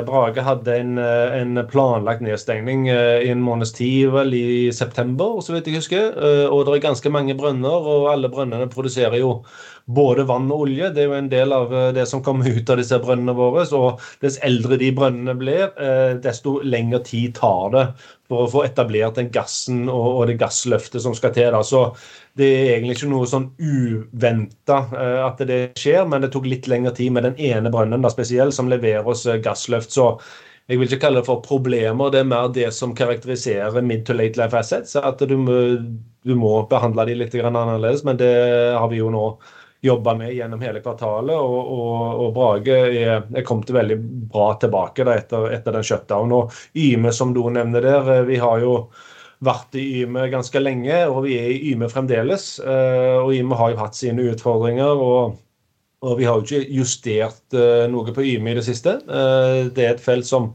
Brage 0.06 0.38
hadde 0.46 0.74
en, 0.78 0.92
en, 1.02 1.58
planlagt 1.66 2.20
nedstengning 2.22 2.84
i 2.86 3.30
en 3.32 3.40
måneds 3.42 3.72
tid 3.74 4.12
vel 4.14 4.30
i 4.36 4.70
september, 4.70 5.40
så 5.42 5.56
vidt 5.56 5.66
jeg 5.66 5.80
husker. 5.80 6.12
Og 6.54 6.60
det 6.68 6.76
er 6.76 6.84
ganske 6.84 7.10
mange 7.10 7.34
brønner, 7.34 7.88
og 7.90 8.06
alle 8.12 8.30
brønnene 8.30 8.68
produserer 8.70 9.18
jo 9.18 9.32
både 9.86 10.24
vann 10.24 10.50
og 10.52 10.66
olje. 10.66 10.90
Det 10.94 11.02
er 11.02 11.08
jo 11.10 11.16
en 11.18 11.30
del 11.32 11.54
av 11.54 11.72
eh, 11.74 11.90
det 11.96 12.06
som 12.10 12.22
kommer 12.24 12.48
ut 12.48 12.70
av 12.70 12.80
disse 12.80 12.98
brønnene 13.02 13.34
våre. 13.36 13.64
Og 13.76 14.02
dess 14.22 14.38
eldre 14.46 14.78
de 14.80 14.90
brønnene 14.96 15.34
blir, 15.38 15.70
eh, 15.80 16.14
desto 16.22 16.58
lengre 16.62 17.02
tid 17.06 17.34
tar 17.38 17.72
det 17.74 17.86
for 18.30 18.44
å 18.44 18.50
få 18.52 18.64
etablert 18.66 19.18
den 19.18 19.30
gassen 19.34 19.88
og, 19.92 20.26
det 20.30 20.38
gassløftet 20.40 21.02
som 21.04 21.16
skal 21.16 21.34
til. 21.36 21.58
Så 21.66 21.84
det 22.38 22.48
er 22.48 22.70
egentlig 22.76 23.00
ikke 23.00 23.10
noe 23.12 23.28
sånn 23.28 23.50
uventa 23.58 24.84
eh, 24.92 25.18
at 25.26 25.42
det 25.48 25.60
skjer, 25.80 26.06
men 26.08 26.24
det 26.24 26.32
tok 26.34 26.48
litt 26.48 26.70
lengre 26.70 26.94
tid 26.96 27.12
med 27.16 27.28
den 27.28 27.36
ene 27.52 27.72
brønnen 27.72 28.04
da, 28.04 28.12
spesielt, 28.12 28.56
som 28.56 28.70
leverer 28.72 29.06
oss 29.08 29.26
gassløft. 29.44 29.92
Så 29.92 30.14
jeg 30.70 30.78
vil 30.78 30.86
ikke 30.86 31.02
kalle 31.08 31.20
det 31.20 31.26
for 31.26 31.42
problemer, 31.44 32.12
det 32.14 32.22
er 32.22 32.28
mer 32.30 32.52
det 32.54 32.68
som 32.72 32.94
karakteriserer 32.96 33.82
mid 33.84 34.06
to 34.06 34.14
late 34.14 34.38
life 34.38 34.56
assets. 34.56 34.94
At 34.96 35.18
du 35.18 35.34
må, 35.36 35.58
du 36.22 36.36
må 36.38 36.52
behandle 36.70 37.08
de 37.10 37.18
litt 37.18 37.34
annerledes, 37.34 38.04
men 38.06 38.20
det 38.20 38.30
har 38.78 38.88
vi 38.92 39.02
jo 39.02 39.10
nå 39.12 39.26
jobba 39.82 40.14
med 40.14 40.34
gjennom 40.34 40.60
hele 40.62 40.80
kvartalet. 40.80 41.36
Og, 41.36 41.72
og, 41.76 42.02
og 42.24 42.34
Brage 42.36 42.76
er, 42.88 43.24
er, 43.26 43.46
kommet 43.46 43.72
veldig 43.74 43.98
bra 44.32 44.52
tilbake 44.62 45.06
da, 45.06 45.16
etter, 45.18 45.48
etter, 45.54 45.76
den 45.76 45.86
shutdown. 45.86 46.34
Og 46.36 46.54
Yme, 46.78 47.12
som 47.14 47.34
du 47.34 47.42
nevner 47.50 47.84
der, 47.84 48.12
eh, 48.16 48.26
vi 48.28 48.38
har 48.42 48.62
jo 48.62 48.76
vært 49.42 49.74
i 49.74 50.04
Yme 50.04 50.28
ganske 50.30 50.62
lenge, 50.62 51.00
og 51.10 51.24
vi 51.26 51.38
er 51.40 51.50
i 51.50 51.72
Yme 51.72 51.90
fremdeles. 51.90 52.54
Eh, 52.62 53.16
og 53.18 53.34
Yme 53.34 53.58
har 53.58 53.72
jo 53.72 53.82
hatt 53.82 53.98
sine 53.98 54.30
utfordringer. 54.32 55.08
og 55.08 55.40
og 56.02 56.16
vi 56.18 56.24
har 56.26 56.34
jo 56.34 56.42
ikke 56.42 56.74
justert 56.74 57.54
uh, 57.54 57.84
noe 57.86 58.10
på 58.10 58.24
Yme 58.26 58.50
i 58.50 58.56
det 58.56 58.64
siste. 58.66 58.96
Det 59.06 59.84
er 59.84 59.92
et 59.92 60.00
felt 60.02 60.26
som 60.26 60.48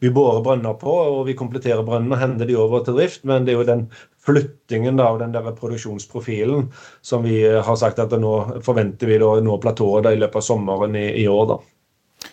vi 0.00 0.08
borer 0.08 0.40
brønner 0.40 0.78
på, 0.80 0.90
og 0.90 1.26
vi 1.28 1.36
kompletterer 1.36 1.84
brønnene 1.84 2.16
og 2.16 2.22
hender 2.22 2.48
de 2.48 2.56
over 2.56 2.86
til 2.86 2.96
drift. 2.96 3.20
Men 3.28 3.44
det 3.44 3.52
er 3.52 3.58
jo 3.58 3.66
den 3.68 3.84
flyttingen 4.24 5.00
av 5.00 5.18
den 5.20 5.34
der 5.34 5.52
produksjonsprofilen 5.58 6.70
som 7.04 7.26
vi 7.26 7.42
har 7.44 7.76
sagt 7.80 8.00
at 8.02 8.14
nå 8.18 8.34
forventer 8.64 9.10
vi 9.10 9.20
å 9.22 9.36
nå 9.44 9.60
platået 9.62 10.12
i 10.12 10.20
løpet 10.20 10.40
av 10.40 10.48
sommeren 10.48 10.96
i, 10.96 11.08
i 11.24 11.28
år. 11.28 11.46
da. 11.54 11.60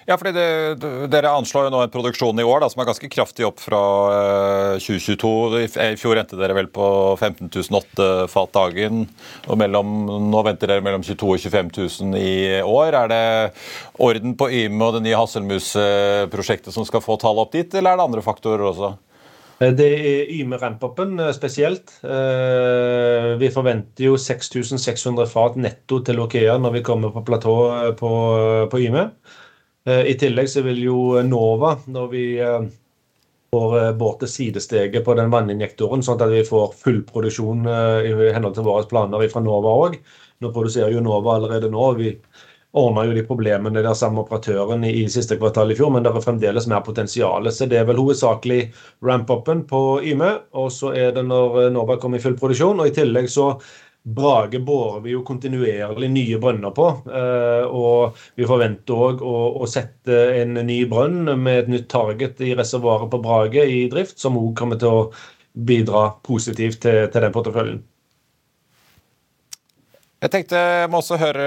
Ja, 0.07 0.15
fordi 0.17 0.31
det, 0.33 0.89
Dere 1.11 1.33
anslår 1.35 1.67
jo 1.67 1.73
nå 1.73 1.81
en 1.83 1.91
produksjon 1.93 2.39
i 2.41 2.45
år 2.47 2.63
da, 2.63 2.69
som 2.71 2.81
er 2.81 2.87
ganske 2.89 3.09
kraftig 3.11 3.45
opp 3.47 3.61
fra 3.61 3.81
2022. 4.81 5.31
I 5.61 5.99
fjor 5.99 6.21
endte 6.21 6.39
dere 6.39 6.55
vel 6.57 6.71
på 6.73 6.87
15 7.19 7.51
008 7.51 8.07
fat 8.31 8.53
dagen. 8.55 9.05
og 9.47 9.59
mellom, 9.61 9.93
Nå 10.31 10.43
venter 10.47 10.71
dere 10.71 10.85
mellom 10.85 11.05
22 11.05 11.35
og 11.35 11.45
25 11.45 11.71
000 11.77 12.17
i 12.21 12.33
år. 12.63 12.97
Er 13.03 13.11
det 13.11 13.23
orden 14.01 14.35
på 14.39 14.49
Yme 14.63 14.89
og 14.89 14.97
det 14.97 15.05
nye 15.05 15.21
Hasselmus-prosjektet 15.21 16.73
som 16.73 16.87
skal 16.87 17.03
få 17.03 17.19
tallet 17.21 17.45
opp 17.45 17.55
dit, 17.55 17.73
eller 17.75 17.93
er 17.93 18.01
det 18.01 18.09
andre 18.09 18.25
faktorer 18.25 18.71
også? 18.71 18.95
Eh, 19.61 19.73
det 19.77 19.87
er 19.93 20.33
Yme 20.39 20.57
ramp-upen 20.61 21.19
eh, 21.21 21.31
spesielt. 21.37 21.93
Eh, 22.01 23.31
vi 23.41 23.51
forventer 23.53 24.07
jo 24.07 24.17
6600 24.17 25.29
fat 25.29 25.57
netto 25.61 26.01
til 26.05 26.21
Okea 26.23 26.57
når 26.61 26.79
vi 26.79 26.83
kommer 26.87 27.13
på 27.13 27.25
platå 27.27 27.55
på, 27.99 28.11
på 28.71 28.81
Yme. 28.81 29.09
I 29.81 30.13
tillegg 30.21 30.45
så 30.45 30.61
vil 30.61 30.77
jo 30.83 30.95
Nova, 31.25 31.71
når 31.89 32.09
vi 32.11 32.25
får 33.49 33.71
båt 33.97 34.19
til 34.21 34.29
sidesteget 34.29 35.01
på 35.07 35.15
den 35.17 35.31
vanninjektoren, 35.33 36.03
sånn 36.05 36.21
at 36.21 36.29
vi 36.29 36.43
får 36.45 36.75
full 36.77 36.99
produksjon 37.07 37.65
i 37.65 38.11
henhold 38.35 38.59
til 38.59 38.67
våre 38.67 38.85
planer 38.91 39.25
fra 39.33 39.41
Nova 39.41 39.73
òg. 39.87 39.97
Nå 40.45 40.51
produserer 40.53 40.93
jo 40.93 41.01
Nova 41.01 41.39
allerede 41.39 41.71
nå. 41.73 41.81
og 41.81 41.97
Vi 41.97 42.11
ordna 42.77 43.03
jo 43.07 43.15
de 43.15 43.23
problemene 43.27 43.83
der 43.83 43.97
samme 43.97 44.23
operatøren 44.23 44.85
i, 44.87 44.93
i, 45.01 45.05
siste 45.11 45.37
kvartal 45.39 45.73
i 45.73 45.77
fjor, 45.77 45.91
men 45.91 46.05
det 46.05 46.13
er 46.13 46.23
fremdeles 46.23 46.67
mer 46.71 46.83
potensial. 46.85 47.49
Så 47.51 47.67
det 47.67 47.81
er 47.81 47.87
vel 47.89 47.99
hovedsakelig 47.99 48.61
ramp-upen 49.03 49.65
på 49.69 49.83
Yme, 50.13 50.33
og 50.55 50.71
så 50.75 50.93
er 50.95 51.15
det 51.17 51.25
når 51.27 51.71
Nova 51.75 51.99
kommer 51.99 52.21
i 52.21 52.23
full 52.23 52.37
produksjon. 52.39 52.79
Og 52.79 52.91
i 52.91 52.95
tillegg 52.95 53.31
så 53.31 53.53
Brage 54.01 54.57
borer 54.65 55.03
vi 55.03 55.11
jo 55.13 55.19
kontinuerlig 55.21 56.07
nye 56.09 56.39
brønner 56.41 56.73
på. 56.73 56.87
Eh, 57.05 57.67
og 57.69 58.17
vi 58.39 58.47
forventer 58.49 59.03
òg 59.07 59.21
å, 59.21 59.67
sette 59.69 60.23
en 60.39 60.57
ny 60.65 60.79
brønn 60.89 61.29
med 61.37 61.59
et 61.59 61.69
nytt 61.75 61.87
target 61.91 62.41
i 62.41 62.55
reservoaret 62.57 63.11
på 63.11 63.21
Brage 63.21 63.67
i 63.69 63.83
drift, 63.91 64.17
som 64.19 64.39
òg 64.41 64.55
kommer 64.57 64.81
til 64.81 64.89
å 64.89 65.05
bidra 65.53 66.07
positivt 66.25 66.81
til, 66.81 67.05
til 67.13 67.27
den 67.27 67.35
porteføljen. 67.35 67.83
Jeg 70.21 70.29
tenkte 70.29 70.53
jeg 70.53 70.89
må 70.93 70.99
også 70.99 71.17
høre 71.17 71.45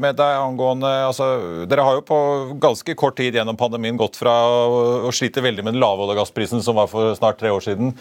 med 0.00 0.16
deg 0.16 0.38
angående 0.40 0.88
altså, 1.04 1.26
Dere 1.68 1.84
har 1.84 1.98
jo 1.98 2.04
på 2.08 2.20
ganske 2.62 2.94
kort 2.96 3.18
tid 3.18 3.36
gjennom 3.36 3.58
pandemien 3.60 3.98
gått 4.00 4.16
fra 4.16 4.32
å, 4.48 4.78
å 5.04 5.12
slite 5.12 5.44
veldig 5.44 5.66
med 5.66 5.76
den 5.76 5.82
lave 5.82 6.00
olje- 6.00 6.16
og 6.16 6.22
gassprisen 6.22 6.64
som 6.64 6.78
var 6.78 6.88
for 6.88 7.12
snart 7.18 7.36
tre 7.42 7.52
år 7.52 7.60
siden, 7.66 7.92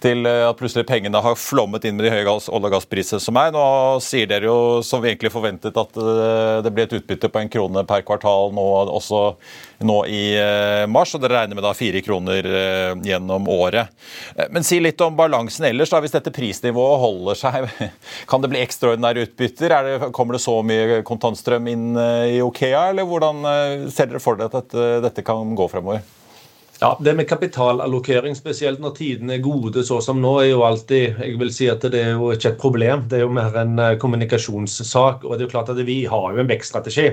til 0.00 0.24
eh, 0.24 0.46
at 0.48 0.56
plutselig 0.56 0.86
pengene 0.88 1.20
har 1.20 1.36
flommet 1.36 1.84
inn 1.84 1.98
med 1.98 2.08
de 2.08 2.14
høye 2.14 2.24
olje- 2.24 2.56
og 2.56 2.72
gassprisene 2.72 3.20
som 3.20 3.36
er. 3.36 3.52
Nå 3.52 3.66
sier 4.00 4.30
dere 4.30 4.48
jo, 4.48 4.56
som 4.86 5.04
vi 5.04 5.12
egentlig 5.12 5.34
forventet, 5.34 5.76
at 5.76 6.00
eh, 6.00 6.62
det 6.64 6.72
blir 6.72 6.88
et 6.88 6.96
utbytte 6.96 7.28
på 7.28 7.42
en 7.42 7.52
krone 7.52 7.84
per 7.84 8.06
kvartal 8.08 8.56
nå, 8.56 8.66
også 8.96 9.26
nå 9.86 9.96
i 10.06 10.22
eh, 10.36 10.84
mars, 10.90 11.14
og 11.16 11.22
dere 11.22 11.38
regner 11.38 11.58
med 11.58 11.64
da 11.64 11.72
fire 11.76 12.02
kroner 12.04 12.46
gjennom 13.06 13.48
året. 13.50 13.90
Men 14.52 14.66
si 14.66 14.80
litt 14.80 15.00
om 15.04 15.16
balansen 15.16 15.66
ellers. 15.70 15.92
da, 15.92 16.00
Hvis 16.04 16.14
dette 16.14 16.32
prisnivået 16.34 17.02
holder 17.02 17.40
seg, 17.40 17.68
kan 18.30 18.44
det 18.44 18.52
bli 18.52 18.62
ekstraordinære 18.62 19.26
utbytter? 19.28 19.76
Det, 19.88 20.12
kommer 20.16 20.36
det 20.36 20.44
så 20.44 20.60
mye 20.66 21.02
kontantstrøm 21.06 21.68
inn 21.72 21.90
i 21.96 22.40
Okea, 22.44 22.90
eller 22.92 23.08
hvordan 23.08 23.44
ser 23.92 24.12
dere 24.12 24.22
for 24.22 24.40
dere 24.40 24.64
at 24.64 24.80
dette, 25.06 25.24
kan 25.26 25.54
gå 25.56 25.68
fremover? 25.72 26.04
Ja, 26.80 26.98
Det 27.00 27.12
med 27.14 27.28
kapitalallokering, 27.28 28.34
spesielt 28.36 28.80
når 28.80 28.94
tidene 28.96 29.34
er 29.34 29.42
gode 29.44 29.82
så 29.84 29.98
som 30.00 30.20
nå, 30.22 30.30
er 30.40 30.46
jo 30.48 30.62
alltid 30.64 31.18
jeg 31.20 31.36
vil 31.36 31.50
si 31.52 31.66
at 31.68 31.82
det 31.92 32.00
er 32.00 32.14
jo 32.14 32.30
ikke 32.32 32.54
et 32.54 32.62
problem. 32.62 33.02
Det 33.08 33.18
er 33.18 33.26
jo 33.26 33.34
mer 33.36 33.56
en 33.60 33.78
eh, 33.78 33.96
kommunikasjonssak. 34.00 35.26
og 35.26 35.34
det 35.34 35.44
er 35.44 35.46
jo 35.46 35.52
klart 35.52 35.68
at 35.68 35.84
Vi 35.84 36.06
har 36.08 36.32
jo 36.32 36.40
en 36.40 36.48
vekststrategi. 36.48 37.10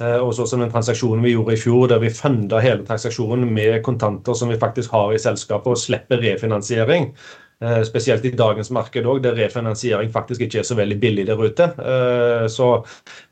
Eh, 0.00 0.18
og 0.18 0.32
så 0.34 0.46
som 0.50 0.62
den 0.62 0.72
transaksjonen 0.72 1.22
vi 1.22 1.36
gjorde 1.36 1.54
i 1.54 1.60
fjor, 1.60 1.86
der 1.92 2.02
vi 2.02 2.10
funda 2.10 2.58
hele 2.64 2.86
transaksjonen 2.86 3.46
med 3.54 3.78
kontanter 3.86 4.34
som 4.34 4.50
vi 4.50 4.58
faktisk 4.58 4.92
har 4.96 5.14
i 5.14 5.22
selskapet, 5.22 5.70
og 5.70 5.78
slipper 5.78 6.22
refinansiering. 6.22 7.12
Eh, 7.62 7.82
spesielt 7.86 8.24
i 8.26 8.32
dagens 8.34 8.68
marked 8.74 9.06
òg, 9.06 9.20
der 9.22 9.36
refinansiering 9.38 10.10
faktisk 10.12 10.42
ikke 10.42 10.58
er 10.60 10.66
så 10.66 10.74
veldig 10.74 10.96
billig 11.00 11.26
der 11.28 11.38
ute. 11.38 11.68
Eh, 11.78 12.46
så 12.50 12.68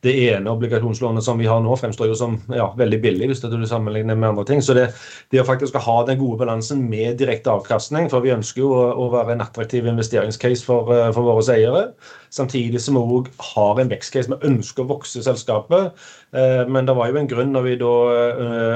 det 0.07 0.15
ene 0.29 0.55
obligasjonslånet 0.55 1.27
som 1.27 1.43
vi 1.43 1.51
har 1.51 1.61
nå, 1.61 1.75
fremstår 1.77 2.13
jo 2.13 2.17
som 2.17 2.39
ja, 2.55 2.69
veldig 2.79 3.01
billig 3.03 3.33
hvis 3.33 3.43
du 3.43 3.59
sammenligner 3.67 4.15
med 4.15 4.31
andre 4.31 4.47
ting. 4.49 4.63
Så 4.63 4.79
det, 4.79 4.93
det 5.35 5.43
å 5.43 5.49
faktisk 5.49 5.75
ha 5.75 5.99
den 6.07 6.21
gode 6.23 6.39
balansen 6.45 6.87
med 6.89 7.19
direkte 7.19 7.51
avkastning, 7.51 8.09
for 8.13 8.23
vi 8.23 8.33
ønsker 8.37 8.63
jo 8.63 8.71
å, 8.73 9.11
være 9.13 9.35
en 9.35 9.45
attraktiv 9.45 9.91
investeringscase 9.91 10.65
for, 10.65 10.95
for 11.13 11.27
våre 11.27 11.45
eiere, 11.59 11.89
samtidig 12.33 12.81
som 12.81 12.97
vi 12.97 13.17
òg 13.19 13.29
har 13.53 13.81
en 13.81 13.91
vekstcase. 13.93 14.31
Vi 14.33 14.49
ønsker 14.49 14.85
å 14.85 14.91
vokse 14.91 15.23
selskapet. 15.25 15.93
Men 16.33 16.89
det 16.89 16.95
var 16.97 17.11
jo 17.11 17.19
en 17.21 17.29
grunn 17.29 17.53
når 17.53 17.67
vi 17.67 17.75
da 17.83 17.93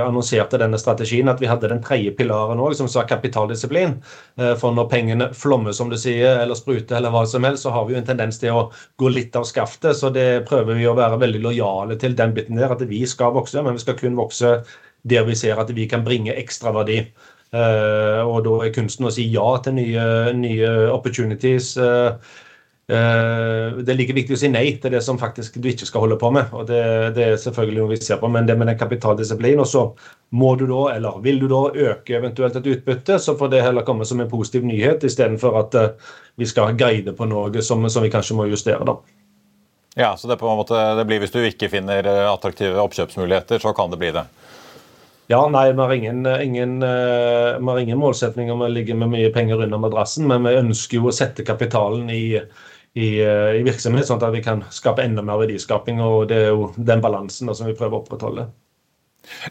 annonserte 0.04 0.60
denne 0.60 0.76
strategien, 0.80 1.30
at 1.32 1.40
vi 1.40 1.48
hadde 1.48 1.70
den 1.72 1.80
tredje 1.84 2.12
pilaren 2.18 2.60
òg, 2.60 2.74
som 2.76 2.88
sa 2.90 3.06
kapitaldisiplin. 3.08 3.96
For 4.60 4.76
når 4.76 4.90
pengene 4.92 5.30
flommer, 5.32 5.72
som 5.76 5.88
du 5.88 5.96
sier, 6.00 6.42
eller 6.42 6.58
spruter, 6.58 6.98
eller 6.98 7.14
hva 7.14 7.24
som 7.28 7.46
helst, 7.48 7.64
så 7.64 7.72
har 7.72 7.86
vi 7.88 7.96
jo 7.96 8.02
en 8.02 8.10
tendens 8.10 8.40
til 8.42 8.52
å 8.52 8.66
gå 9.00 9.12
litt 9.14 9.36
av 9.40 9.48
skaftet. 9.48 9.96
Så 9.96 10.12
det 10.12 10.44
prøver 10.50 10.76
vi 10.76 10.88
å 10.90 10.96
være 10.98 11.20
veldig 11.24 11.46
lojale 11.48 11.96
til 12.00 12.18
den 12.18 12.36
biten 12.36 12.60
der, 12.60 12.76
at 12.76 12.84
vi 12.84 13.06
skal 13.08 13.32
vokse, 13.36 13.64
men 13.64 13.78
vi 13.78 13.86
skal 13.86 13.96
kun 14.00 14.20
vokse 14.20 14.58
der 15.06 15.24
vi 15.24 15.36
ser 15.38 15.60
at 15.62 15.70
vi 15.74 15.86
kan 15.88 16.04
bringe 16.04 16.34
ekstra 16.36 16.72
verdi. 16.74 17.06
Og 17.56 18.40
da 18.44 18.56
er 18.64 18.74
kunsten 18.74 19.06
å 19.06 19.12
si 19.14 19.28
ja 19.32 19.46
til 19.62 19.78
nye, 19.78 20.06
nye 20.36 20.72
opportunities. 20.92 21.76
Eh, 21.78 22.34
det 22.86 23.90
er 23.90 23.96
like 23.98 24.14
viktig 24.14 24.36
å 24.36 24.38
si 24.38 24.46
nei 24.46 24.76
til 24.78 24.92
det 24.94 25.00
som 25.02 25.16
faktisk 25.18 25.56
du 25.58 25.66
ikke 25.72 25.88
skal 25.88 26.04
holde 26.04 26.18
på 26.20 26.28
med. 26.30 26.52
og 26.54 26.68
Det, 26.68 26.82
det 27.16 27.24
er 27.24 27.40
selvfølgelig 27.42 27.80
noe 27.80 27.90
vi 27.90 27.98
ser 27.98 28.20
på, 28.20 28.30
men 28.30 28.46
det 28.46 28.54
med 28.58 28.70
den 28.70 28.78
kapitaldisiplin, 28.78 29.58
og 29.58 29.66
så 29.66 29.82
må 30.30 30.54
du 30.54 30.68
da, 30.70 30.82
eller 30.94 31.18
vil 31.22 31.40
du 31.42 31.48
da 31.50 31.64
øke 31.74 32.14
eventuelt 32.18 32.56
et 32.56 32.66
utbytte, 32.76 33.18
så 33.22 33.34
får 33.38 33.50
det 33.50 33.64
heller 33.66 33.86
komme 33.86 34.06
som 34.06 34.22
en 34.22 34.30
positiv 34.30 34.62
nyhet, 34.66 35.02
istedenfor 35.06 35.58
at 35.58 35.74
uh, 35.78 36.14
vi 36.38 36.46
skal 36.46 36.78
guide 36.78 37.14
på 37.16 37.26
noe 37.26 37.62
som, 37.62 37.82
som, 37.90 38.06
vi 38.06 38.12
kanskje 38.12 38.38
må 38.38 38.46
justere. 38.50 38.86
da. 38.86 38.96
Ja, 39.96 40.12
så 40.16 40.28
det, 40.28 40.38
på 40.38 40.46
en 40.46 40.58
måte, 40.58 40.78
det 40.98 41.06
blir 41.08 41.22
Hvis 41.22 41.32
du 41.32 41.40
ikke 41.40 41.70
finner 41.72 42.04
eh, 42.04 42.26
attraktive 42.28 42.82
oppkjøpsmuligheter, 42.82 43.58
så 43.58 43.72
kan 43.72 43.90
det 43.90 43.98
bli 44.02 44.10
det? 44.12 44.26
Ja, 45.32 45.40
nei, 45.50 45.70
vi 45.72 45.80
har 45.80 45.92
ingen, 45.94 46.26
ingen, 46.38 46.74
ingen 47.80 47.98
målsetning 47.98 48.52
om 48.52 48.60
å 48.62 48.68
ligge 48.70 48.94
med 48.94 49.10
mye 49.10 49.32
penger 49.34 49.64
under 49.64 49.80
madrassen, 49.82 50.28
men 50.28 50.44
vi 50.46 50.52
ønsker 50.60 51.00
jo 51.00 51.08
å 51.08 51.14
sette 51.16 51.42
kapitalen 51.48 52.12
i 52.14 52.36
i, 52.96 53.20
eh, 53.20 53.58
i, 53.58 53.64
virksomhet, 53.66 54.06
sånn 54.08 54.22
at 54.24 54.32
vi 54.32 54.40
kan 54.44 54.62
skape 54.72 55.04
enda 55.04 55.22
mer 55.24 55.36
verdiskaping. 55.42 56.00
og 56.00 56.28
Det 56.30 56.38
er 56.46 56.54
jo 56.54 56.70
den 56.76 57.02
balansen 57.04 57.48
da, 57.48 57.54
som 57.56 57.68
vi 57.68 57.76
prøver 57.76 57.98
å 57.98 58.00
opprettholde. 58.00 58.46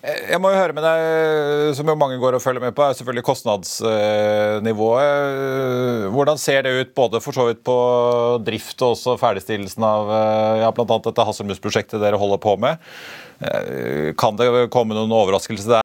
Eh, 0.02 0.32
jeg 0.32 0.40
må 0.42 0.50
jo 0.50 0.58
høre 0.58 0.74
med 0.74 0.84
deg, 0.88 0.98
som 1.78 1.92
jo 1.92 1.96
mange 2.00 2.18
går 2.18 2.40
og 2.40 2.42
følger 2.42 2.64
med 2.64 2.74
på, 2.74 2.82
er 2.82 2.98
selvfølgelig 2.98 3.30
kostnadsnivået. 3.30 5.14
Hvordan 6.16 6.42
ser 6.42 6.66
det 6.66 6.74
ut 6.74 6.98
både 6.98 7.22
for 7.22 7.38
så 7.38 7.46
vidt 7.52 7.62
på 7.68 7.78
drift 8.48 8.82
og 8.82 8.96
også 8.96 9.20
ferdigstillelsen 9.22 9.84
av 9.86 10.04
eh, 10.10 10.64
ja, 10.64 10.74
bl.a. 10.74 10.98
dette 10.98 11.28
Hasselmus-prosjektet 11.30 12.02
dere 12.02 12.22
holder 12.22 12.42
på 12.42 12.58
med? 12.58 12.82
Kan 14.16 14.38
det 14.40 14.72
komme 14.72 14.96
noen 14.96 15.12
overraskelse 15.12 15.68
der? 15.68 15.85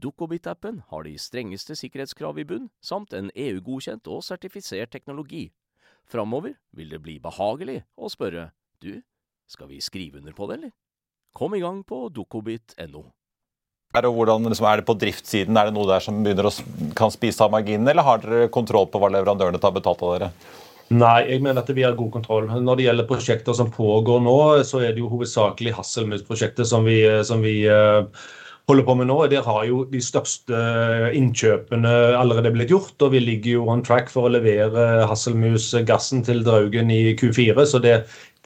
Dukkobit-appen 0.00 0.82
har 0.90 1.06
de 1.06 1.14
strengeste 1.18 1.76
sikkerhetskrav 1.78 2.38
i 2.40 2.46
bunn, 2.48 2.68
samt 2.80 3.14
en 3.16 3.30
EU-godkjent 3.34 4.08
og 4.10 4.24
sertifisert 4.26 4.92
teknologi. 4.94 5.48
Framover 6.10 6.56
vil 6.76 6.90
det 6.90 7.02
bli 7.04 7.18
behagelig 7.22 7.82
å 7.96 8.10
spørre 8.10 8.50
du, 8.82 9.02
skal 9.50 9.70
vi 9.70 9.80
skrive 9.84 10.18
under 10.18 10.34
på 10.34 10.48
det, 10.50 10.60
eller? 10.60 10.76
Kom 11.36 11.54
i 11.54 11.62
gang 11.62 11.84
på 11.86 12.08
dukkobit.no. 12.14 13.04
Er 13.90 14.04
det, 14.06 14.10
hvordan, 14.14 14.46
liksom, 14.46 14.66
er 14.70 14.80
det 14.80 14.86
på 14.86 14.94
driftssiden 14.98 15.56
er 15.58 15.66
det 15.66 15.74
noe 15.74 15.88
der 15.88 16.02
som 16.02 16.18
begynner 16.22 16.46
å, 16.46 16.52
kan 16.98 17.10
spise 17.10 17.42
av 17.42 17.50
marginene, 17.54 17.90
eller 17.90 18.06
har 18.06 18.20
dere 18.22 18.50
kontroll 18.54 18.86
på 18.90 19.00
hva 19.02 19.10
leverandørene 19.10 19.58
tar 19.62 19.74
betalt 19.74 20.02
av 20.06 20.12
dere? 20.14 20.28
Nei, 20.90 21.18
jeg 21.28 21.42
mener 21.42 21.62
at 21.62 21.70
vi 21.70 21.84
har 21.86 21.94
god 21.98 22.10
kontroll. 22.14 22.48
Når 22.50 22.78
det 22.78 22.84
gjelder 22.88 23.06
prosjekter 23.06 23.54
som 23.54 23.70
pågår 23.70 24.22
nå, 24.22 24.38
så 24.66 24.82
er 24.82 24.94
det 24.94 25.02
jo 25.02 25.10
hovedsakelig 25.10 25.76
Hasselmus-prosjektet 25.76 26.66
som 26.66 26.86
vi, 26.86 26.98
som 27.26 27.42
vi 27.46 27.60
uh, 27.70 28.06
holder 28.70 28.86
på 28.86 28.94
med 29.00 29.08
nå. 29.10 29.18
Der 29.32 29.44
har 29.46 29.64
jo 29.68 29.82
de 29.90 30.00
største 30.02 30.58
innkjøpene 31.16 31.92
allerede 32.18 32.52
blitt 32.54 32.72
gjort, 32.72 32.96
og 33.02 33.14
vi 33.14 33.22
ligger 33.22 33.58
jo 33.58 33.68
on 33.72 33.84
track 33.86 34.10
for 34.12 34.28
å 34.28 34.34
levere 34.34 35.06
Hasselmus-gassen 35.10 36.24
til 36.26 36.44
Draugen 36.46 36.92
i 36.94 37.14
Q4. 37.18 37.58
Så 37.66 37.82
det, 37.82 37.96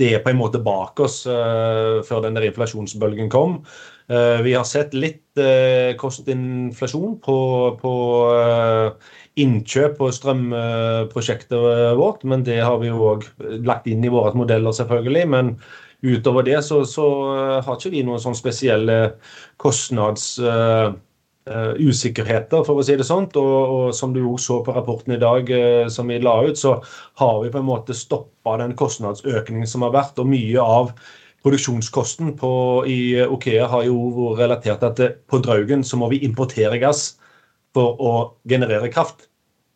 det, 0.00 0.14
er 0.14 0.24
på 0.24 0.32
en 0.32 0.40
måte 0.40 0.62
bak 0.64 1.00
oss 1.04 1.22
uh, 1.28 2.00
før 2.08 2.24
den 2.24 2.38
der 2.38 2.48
inflasjonsbølgen 2.48 3.30
kom. 3.32 3.60
Uh, 4.10 4.40
vi 4.44 4.56
har 4.56 4.66
sett 4.68 4.96
litt 4.96 5.22
kostinflasjon 5.98 7.16
på, 7.24 7.38
på 7.80 7.94
innkjøp 9.42 9.96
på 9.98 10.10
strømprosjektet 10.14 11.96
vårt, 11.98 12.22
men 12.22 12.44
det 12.46 12.60
har 12.62 12.78
vi 12.78 12.92
jo 12.92 13.00
òg 13.16 13.26
lagt 13.66 13.88
inn 13.90 14.04
i 14.06 14.12
våre 14.14 14.30
modeller, 14.38 14.76
selvfølgelig. 14.76 15.24
Men 15.34 15.56
utover 16.04 16.42
det 16.46 16.62
så, 16.64 16.84
så 16.86 17.04
har 17.64 17.76
ikke 17.76 17.90
vi 17.94 18.02
noen 18.06 18.20
sånn 18.22 18.36
spesielle 18.36 18.96
kostnadsusikkerheter, 19.62 22.58
uh, 22.60 22.66
for 22.66 22.78
å 22.78 22.82
si 22.84 22.96
det 23.00 23.06
sånn. 23.08 23.26
Og, 23.40 23.56
og, 23.76 23.86
som 23.96 24.10
du 24.14 24.20
også 24.22 24.46
så 24.46 24.56
på 24.66 24.74
rapporten 24.76 25.12
i 25.16 25.22
dag 25.22 25.42
uh, 25.50 25.88
som 25.92 26.04
vi 26.12 26.22
la 26.22 26.34
ut, 26.44 26.58
så 26.60 26.70
har 27.20 27.36
vi 27.42 27.52
på 27.54 27.60
en 27.60 27.70
måte 27.70 27.92
stoppa 27.96 28.50
den 28.62 28.74
kostnadsøkningen 28.78 29.68
som 29.70 29.80
har 29.86 29.92
vært. 29.96 30.20
Og 30.20 30.26
mye 30.30 30.60
av 30.60 30.84
produksjonskosten 31.44 32.28
på, 32.40 32.52
i 32.88 32.98
Okea 33.24 33.66
har 33.68 33.82
jo 33.88 33.96
vært 34.16 34.38
relatert 34.44 34.80
til 34.80 34.88
at 35.10 35.14
på 35.28 35.36
Draugen 35.44 35.82
så 35.84 35.96
må 36.00 36.06
vi 36.12 36.24
importere 36.24 36.78
gass 36.80 37.00
for 37.74 37.88
å 38.00 38.12
generere 38.48 38.88
kraft. 38.92 39.28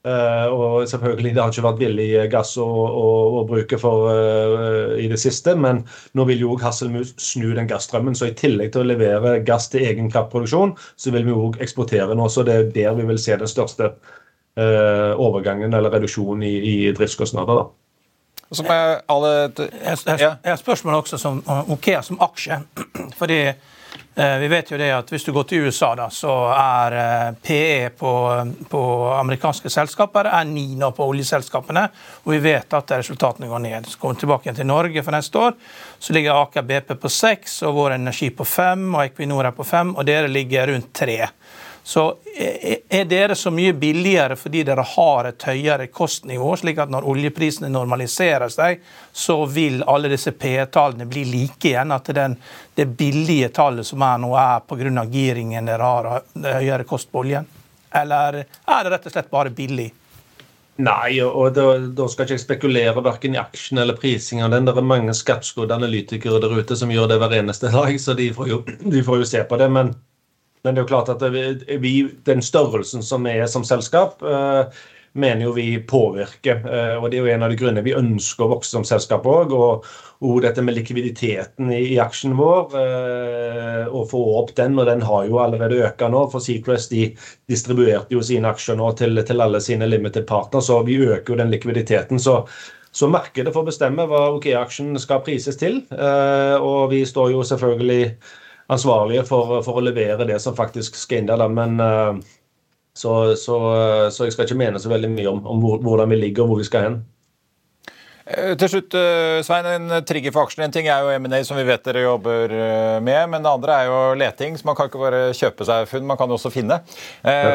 Uh, 0.09 0.47
og 0.55 0.89
selvfølgelig, 0.89 1.35
Det 1.35 1.43
har 1.43 1.51
ikke 1.53 1.63
vært 1.65 1.81
billig 1.83 2.07
gass 2.33 2.55
å, 2.57 2.65
å, 2.65 3.09
å 3.41 3.43
bruke 3.49 3.79
for, 3.83 4.07
uh, 4.09 4.95
i 4.97 5.09
det 5.11 5.19
siste, 5.21 5.53
men 5.59 5.83
nå 6.17 6.25
vil 6.31 6.45
jo 6.47 6.55
Hasselmus 6.63 7.11
snu 7.21 7.51
den 7.57 7.69
gassstrømmen. 7.69 8.17
Så 8.17 8.31
i 8.31 8.37
tillegg 8.39 8.73
til 8.73 8.85
å 8.85 8.89
levere 8.89 9.41
gass 9.45 9.69
til 9.73 9.85
egen 9.85 10.09
kraftproduksjon, 10.13 10.77
så 10.97 11.13
vil 11.13 11.27
vi 11.27 11.35
òg 11.35 11.59
eksportere 11.65 12.17
nå. 12.17 12.29
Så 12.33 12.47
det 12.47 12.57
er 12.57 12.71
der 12.77 12.97
vi 12.97 13.09
vil 13.11 13.21
se 13.21 13.37
den 13.37 13.51
største 13.51 13.91
uh, 13.91 15.13
overgangen 15.19 15.75
eller 15.75 15.93
reduksjonen 15.99 16.47
i, 16.47 16.55
i 16.57 16.77
driftskostnader. 16.97 17.65
da. 17.65 17.67
Alle... 18.49 19.33
Jeg, 19.59 19.99
alle... 20.07 20.21
jeg 20.23 20.39
har 20.47 20.63
spørsmål 20.63 21.03
også 21.03 21.21
som 21.21 21.43
Okea 21.75 22.01
som 22.07 22.23
aksje. 22.25 22.63
fordi 23.21 23.43
Eh, 23.43 23.55
vi 24.41 24.49
vet 24.49 24.71
jo 24.73 24.79
det 24.81 24.89
at 24.91 25.11
Hvis 25.13 25.25
du 25.25 25.31
går 25.33 25.45
til 25.47 25.69
USA, 25.69 25.93
da, 25.95 26.09
så 26.11 26.33
er 26.51 26.97
eh, 26.99 27.37
PE 27.39 27.91
på, 27.99 28.13
på 28.71 28.81
amerikanske 29.15 29.71
selskaper 29.71 30.27
er 30.27 30.49
ni 30.49 30.73
nå 30.79 30.91
på 30.97 31.07
oljeselskapene. 31.07 31.85
Og 32.25 32.33
vi 32.35 32.41
vet 32.49 32.75
at 32.75 32.97
resultatene 32.97 33.47
går 33.51 33.63
ned. 33.63 33.87
Så 33.87 34.01
kommer 34.01 34.19
vi 34.19 34.25
tilbake 34.25 34.49
igjen 34.49 34.59
til 34.59 34.71
Norge 34.71 35.05
for 35.07 35.15
neste 35.15 35.39
år. 35.39 35.55
Så 36.03 36.17
ligger 36.17 36.43
Aker 36.43 36.67
BP 36.67 36.95
på 36.99 37.13
seks, 37.13 37.61
og 37.63 37.79
Vår 37.79 37.95
Energi 37.99 38.33
på 38.35 38.47
fem, 38.49 38.89
og 38.95 39.05
Equinor 39.05 39.53
er 39.53 39.55
på 39.55 39.67
fem, 39.67 39.95
og 39.95 40.07
dere 40.09 40.31
ligger 40.31 40.73
rundt 40.73 40.91
tre. 40.99 41.21
Så 41.89 42.03
er 42.93 43.05
dere 43.09 43.33
så 43.35 43.49
mye 43.51 43.73
billigere 43.73 44.35
fordi 44.37 44.61
dere 44.69 44.83
har 44.85 45.31
et 45.31 45.45
høyere 45.49 45.87
kostnivå, 45.89 46.51
slik 46.61 46.83
at 46.85 46.91
når 46.93 47.07
oljeprisene 47.09 47.71
normaliserer 47.73 48.53
seg, 48.53 48.83
så 49.09 49.39
vil 49.49 49.81
alle 49.89 50.11
disse 50.13 50.35
P-tallene 50.37 51.07
bli 51.09 51.23
like 51.31 51.71
igjen? 51.71 51.95
At 51.97 52.11
den, 52.13 52.35
det 52.77 52.85
billige 52.99 53.49
tallet 53.57 53.89
som 53.89 54.05
er 54.05 54.21
nå, 54.21 54.35
er 54.37 54.67
pga. 54.69 55.05
giringen 55.09 55.71
dere 55.73 55.89
har, 55.89 56.11
høyere 56.59 56.85
kost 56.85 57.09
på 57.09 57.23
oljen? 57.23 57.49
Eller 58.03 58.43
er 58.43 58.85
det 58.85 58.93
rett 58.93 59.09
og 59.09 59.17
slett 59.17 59.33
bare 59.33 59.55
billig? 59.57 59.89
Nei, 60.85 61.17
og 61.25 61.57
da, 61.57 61.65
da, 61.89 62.11
skal 62.13 62.29
ikke 62.29 62.37
jeg 62.37 62.43
spekulere 62.45 63.07
verken 63.09 63.33
i 63.33 63.41
aksjen 63.41 63.81
eller 63.81 63.97
prising 63.97 64.45
av 64.45 64.53
den. 64.53 64.69
Det 64.69 64.77
er 64.77 64.93
mange 64.93 65.17
skarpskodde 65.17 65.81
analytikere 65.81 66.37
der 66.45 66.53
ute 66.53 66.77
som 66.77 66.93
gjør 66.93 67.09
det 67.15 67.19
hver 67.25 67.39
eneste 67.41 67.73
dag, 67.73 67.97
så 67.97 68.13
de 68.21 68.29
får 68.37 68.53
jo, 68.53 68.61
de 68.85 69.03
får 69.09 69.25
jo 69.25 69.33
se 69.33 69.41
på 69.49 69.57
det. 69.57 69.73
Men 69.73 69.97
men 70.63 70.75
det 70.75 70.81
er 70.81 70.85
jo 70.85 70.93
klart 70.93 71.11
at 71.13 71.25
vi, 71.83 71.95
den 72.27 72.45
størrelsen 72.45 73.05
som 73.05 73.27
vi 73.27 73.37
er 73.39 73.51
som 73.51 73.67
selskap, 73.67 74.23
eh, 74.23 74.87
mener 75.19 75.47
jo 75.47 75.55
vi 75.57 75.71
påvirker. 75.89 76.61
Eh, 76.67 76.97
og 76.99 77.11
Det 77.11 77.19
er 77.19 77.25
jo 77.25 77.33
en 77.33 77.43
av 77.47 77.51
de 77.51 77.59
grunnene 77.59 77.85
vi 77.87 77.97
ønsker 77.97 78.45
å 78.45 78.53
vokse 78.57 78.75
som 78.75 78.87
selskap 78.87 79.27
òg. 79.27 79.55
Og, 79.57 79.87
og, 80.21 80.41
dette 80.43 80.63
med 80.63 80.77
likviditeten 80.77 81.71
i, 81.73 81.83
i 81.95 81.99
aksjen 82.03 82.35
vår, 82.39 82.75
å 83.89 84.01
få 84.11 84.23
opp 84.41 84.51
den, 84.59 84.75
og 84.79 84.89
den 84.91 85.05
har 85.07 85.29
jo 85.29 85.39
allerede 85.43 85.79
økt 85.87 86.03
nå. 86.11 86.25
For 86.33 86.43
Seacrest 86.43 86.91
de 86.95 87.13
distribuerte 87.51 88.15
jo 88.15 88.25
sine 88.25 88.51
aksjer 88.51 88.79
nå 88.79 88.91
til, 88.99 89.23
til 89.27 89.45
alle 89.45 89.63
sine 89.63 89.87
limited 89.87 90.27
partner, 90.27 90.65
så 90.65 90.83
vi 90.87 90.99
øker 91.07 91.35
jo 91.35 91.39
den 91.43 91.55
likviditeten. 91.55 92.19
så 92.19 92.43
så 92.99 93.07
markedet 93.07 93.53
får 93.55 93.67
bestemme 93.67 94.07
hva 94.09 94.23
OK-aksjen 94.35 94.97
skal 94.99 95.21
prises 95.23 95.59
til. 95.61 95.83
Og 95.93 96.89
vi 96.91 97.03
står 97.07 97.35
jo 97.35 97.45
selvfølgelig 97.47 98.15
ansvarlige 98.69 99.25
for, 99.29 99.61
for, 99.65 99.81
å 99.81 99.85
levere 99.85 100.27
det 100.29 100.39
som 100.45 100.57
faktisk 100.57 100.99
skal 100.99 101.23
inn 101.23 101.31
der. 101.31 101.45
Men 101.53 101.79
uh, 101.81 102.19
så, 102.97 103.37
så, 103.39 103.61
så, 104.13 104.27
jeg 104.27 104.35
skal 104.35 104.49
ikke 104.49 104.59
mene 104.59 104.83
så 104.83 104.91
veldig 104.93 105.13
mye 105.13 105.31
om, 105.31 105.47
om 105.47 105.71
hvordan 105.87 106.11
vi 106.11 106.25
ligger 106.25 106.45
og 106.45 106.53
hvor 106.53 106.61
vi 106.63 106.67
skal 106.69 106.89
hen. 106.89 106.99
Eh, 108.29 108.53
til 108.61 108.69
slutt, 108.69 108.93
eh, 108.99 109.39
Svein, 109.47 109.65
en 109.71 110.03
trigger 110.05 110.35
for 110.35 110.45
aksjen. 110.45 110.67
En 110.67 110.75
ting 110.75 110.91
er 110.91 111.01
jo 111.01 111.15
M&A, 111.17 111.41
som 111.49 111.57
vi 111.57 111.65
vet 111.65 111.87
dere 111.87 112.03
jobber 112.05 112.53
med. 113.01 113.23
Men 113.33 113.47
det 113.47 113.55
andre 113.55 113.79
er 113.79 113.89
jo 113.89 114.03
leting. 114.21 114.59
så 114.59 114.69
Man 114.69 114.77
kan 114.77 114.91
ikke 114.91 115.01
bare 115.01 115.23
kjøpe 115.33 115.65
seg 115.65 115.89
funn, 115.89 116.05
man 116.11 116.21
kan 116.21 116.37
også 116.37 116.53
finne. 116.53 116.83
Ja. 117.23 117.55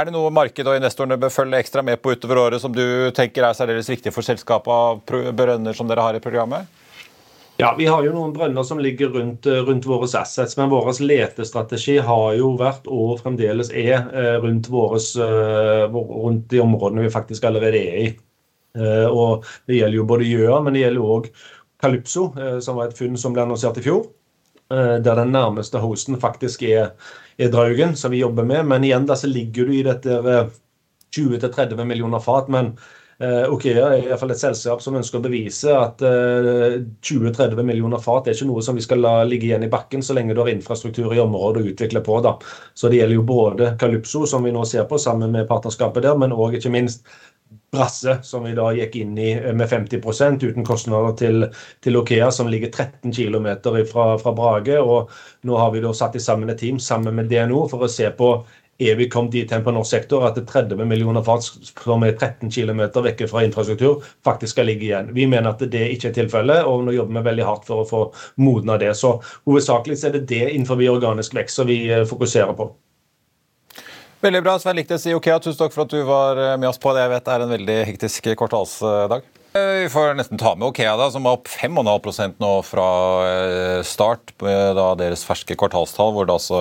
Er 0.00 0.08
det 0.08 0.16
noe 0.16 0.32
markedet 0.34 0.66
og 0.66 0.80
investorene 0.80 1.20
bør 1.20 1.30
følge 1.30 1.60
ekstra 1.62 1.84
med 1.86 2.02
på 2.02 2.16
utover 2.16 2.42
året 2.48 2.64
som 2.64 2.74
du 2.74 3.12
tenker 3.14 3.46
er 3.46 3.54
særdeles 3.54 3.92
viktig 3.92 4.10
for 4.16 4.26
selskapet 4.26 4.72
av 4.72 5.32
brønner 5.36 5.76
som 5.76 5.86
dere 5.86 6.08
har 6.08 6.18
i 6.18 6.24
programmet? 6.24 6.79
Ja, 7.60 7.74
Vi 7.78 7.86
har 7.86 8.00
jo 8.06 8.12
noen 8.14 8.30
brønner 8.32 8.64
som 8.64 8.78
ligger 8.80 9.10
rundt, 9.12 9.44
eh, 9.46 9.58
rundt 9.66 9.84
våre 9.84 10.06
assets, 10.08 10.56
men 10.56 10.70
vår 10.72 10.94
letestrategi 11.04 11.98
har 12.00 12.34
jo 12.38 12.54
vært 12.56 12.86
og 12.88 13.18
fremdeles 13.20 13.68
er 13.76 14.06
eh, 14.16 14.36
rundt, 14.40 14.70
våres, 14.72 15.10
eh, 15.20 15.84
rundt 15.92 16.46
de 16.48 16.62
områdene 16.64 17.04
vi 17.04 17.10
faktisk 17.12 17.44
allerede 17.44 17.76
er 17.76 17.98
i. 18.00 18.06
Og 19.10 19.44
Det 19.66 19.76
gjelder 19.76 19.96
jo 19.96 20.06
både 20.06 20.24
Gjøa, 20.24 20.62
men 20.62 20.72
det 20.72 20.84
gjelder 20.84 21.02
òg 21.02 21.26
Calypso, 21.82 22.32
som 22.62 22.76
var 22.76 22.86
et 22.86 22.96
funn 22.96 23.16
som 23.18 23.34
ble 23.34 23.42
annonsert 23.42 23.76
i 23.78 23.82
fjor. 23.82 24.06
Der 24.70 25.16
den 25.18 25.32
nærmeste 25.32 25.80
hosten 25.82 26.16
faktisk 26.16 26.62
er, 26.62 26.92
er 27.36 27.50
Draugen, 27.50 27.96
som 27.96 28.12
vi 28.12 28.22
jobber 28.22 28.44
med. 28.46 28.64
Men 28.66 28.84
igjen 28.84 29.06
da 29.06 29.16
så 29.18 29.26
ligger 29.26 29.66
du 29.66 29.72
i 29.72 29.82
dette 29.82 30.50
20-30 31.10 31.84
millioner 31.84 32.20
fat. 32.20 32.48
men 32.48 32.78
Okea 33.20 33.82
er 33.84 33.98
i 33.98 34.06
hvert 34.08 34.20
fall 34.22 34.30
et 34.32 34.40
selskap 34.40 34.80
som 34.80 34.94
ønsker 34.96 35.18
å 35.18 35.24
bevise 35.26 35.74
at 35.76 36.00
uh, 36.00 36.46
eh, 36.72 36.76
20-30 37.04 37.58
millioner 37.68 38.00
fat 38.00 38.30
er 38.30 38.36
ikke 38.36 38.48
noe 38.48 38.64
som 38.64 38.78
vi 38.78 38.84
skal 38.84 39.02
la 39.04 39.12
ligge 39.28 39.50
igjen 39.50 39.66
i 39.66 39.68
bakken 39.72 40.00
så 40.00 40.16
lenge 40.16 40.32
du 40.32 40.40
har 40.40 40.48
infrastruktur 40.48 41.12
i 41.12 41.20
området 41.20 41.60
å 41.60 41.72
utvikle 41.74 42.00
på. 42.06 42.16
da. 42.24 42.38
Så 42.72 42.88
Det 42.88 43.02
gjelder 43.02 43.18
jo 43.18 43.26
både 43.28 43.74
Calypso, 43.80 44.24
som 44.26 44.48
vi 44.48 44.54
nå 44.56 44.64
ser 44.64 44.88
på 44.88 44.98
sammen 44.98 45.36
med 45.36 45.48
partnerskapet 45.50 46.08
der, 46.08 46.16
men 46.16 46.32
òg 46.32 46.56
ikke 46.56 46.72
minst 46.72 47.04
Brasse, 47.70 48.16
som 48.22 48.42
vi 48.42 48.54
da 48.54 48.64
gikk 48.74 48.96
inn 48.98 49.18
i 49.18 49.28
med 49.54 49.68
50% 49.70 50.42
uten 50.42 50.64
kostnader 50.66 51.12
til, 51.18 51.44
til 51.84 51.98
Okea, 52.00 52.30
som 52.34 52.48
ligger 52.50 52.72
13 52.72 53.12
km 53.14 53.46
fra, 53.92 54.06
fra 54.18 54.32
Brage. 54.34 54.80
og 54.80 55.10
Nå 55.46 55.58
har 55.58 55.70
vi 55.70 55.82
da 55.84 55.92
satt 55.94 56.18
sammen 56.22 56.50
et 56.50 56.58
team 56.58 56.80
sammen 56.82 57.14
med 57.14 57.30
DNO 57.30 57.68
for 57.70 57.86
å 57.86 57.90
se 57.90 58.10
på 58.10 58.32
er 58.80 58.96
vi 58.98 59.08
kommet 59.12 59.34
dit 59.36 59.52
hen 59.52 59.64
på 59.64 59.74
norsk 59.74 59.92
sektor 59.92 60.24
at 60.28 60.38
30 60.40 60.80
millioner 60.88 61.24
fat 61.26 61.44
som 61.44 62.04
er 62.06 62.16
13 62.16 62.50
km 62.50 62.82
vekk 63.04 63.26
fra 63.30 63.44
infrastruktur, 63.46 64.04
faktisk 64.26 64.56
skal 64.56 64.70
ligge 64.70 64.88
igjen. 64.88 65.10
Vi 65.16 65.26
mener 65.30 65.52
at 65.52 65.64
det 65.72 65.86
ikke 65.94 66.10
er 66.10 66.18
tilfellet, 66.22 66.64
og 66.64 66.86
nå 66.86 66.96
jobber 66.96 67.20
vi 67.20 67.26
veldig 67.30 67.48
hardt 67.48 67.66
for 67.68 67.82
å 67.82 67.88
få 67.88 68.04
modna 68.40 68.78
det. 68.80 68.94
Så 68.98 69.18
hovedsakelig 69.48 70.00
er 70.04 70.16
det 70.18 70.26
det 70.30 70.46
innenfor 70.50 70.80
organisk 70.90 71.36
vekst 71.36 71.60
som 71.60 71.68
vi 71.70 71.82
eh, 71.90 72.06
fokuserer 72.08 72.56
på. 72.56 72.70
Veldig 74.20 74.42
bra. 74.44 74.58
Svein 74.60 74.76
Liknes 74.76 75.06
i 75.08 75.14
Okea, 75.16 75.38
tusen 75.40 75.58
takk 75.62 75.72
for 75.72 75.86
at 75.86 75.92
du 75.92 76.00
var 76.08 76.40
eh, 76.40 76.56
med 76.60 76.68
oss 76.68 76.80
på 76.80 76.92
det 76.96 77.06
jeg 77.06 77.14
vet 77.14 77.30
er 77.32 77.44
en 77.44 77.54
veldig 77.56 77.78
hektisk 77.92 78.32
kvartalsdag. 78.36 79.28
Vi 79.52 79.88
får 79.90 80.14
nesten 80.14 80.38
ta 80.38 80.52
med 80.54 80.68
Okea, 80.68 80.92
da, 80.94 81.08
som 81.10 81.24
var 81.26 81.40
opp 81.40 81.48
5,5 81.50 82.36
nå 82.38 82.50
fra 82.62 82.84
eh, 83.26 83.80
start 83.82 84.30
da 84.38 84.84
deres 84.94 85.24
ferske 85.26 85.56
kvartalstall, 85.58 86.12
hvor 86.14 86.28
det 86.28 86.36
altså 86.36 86.60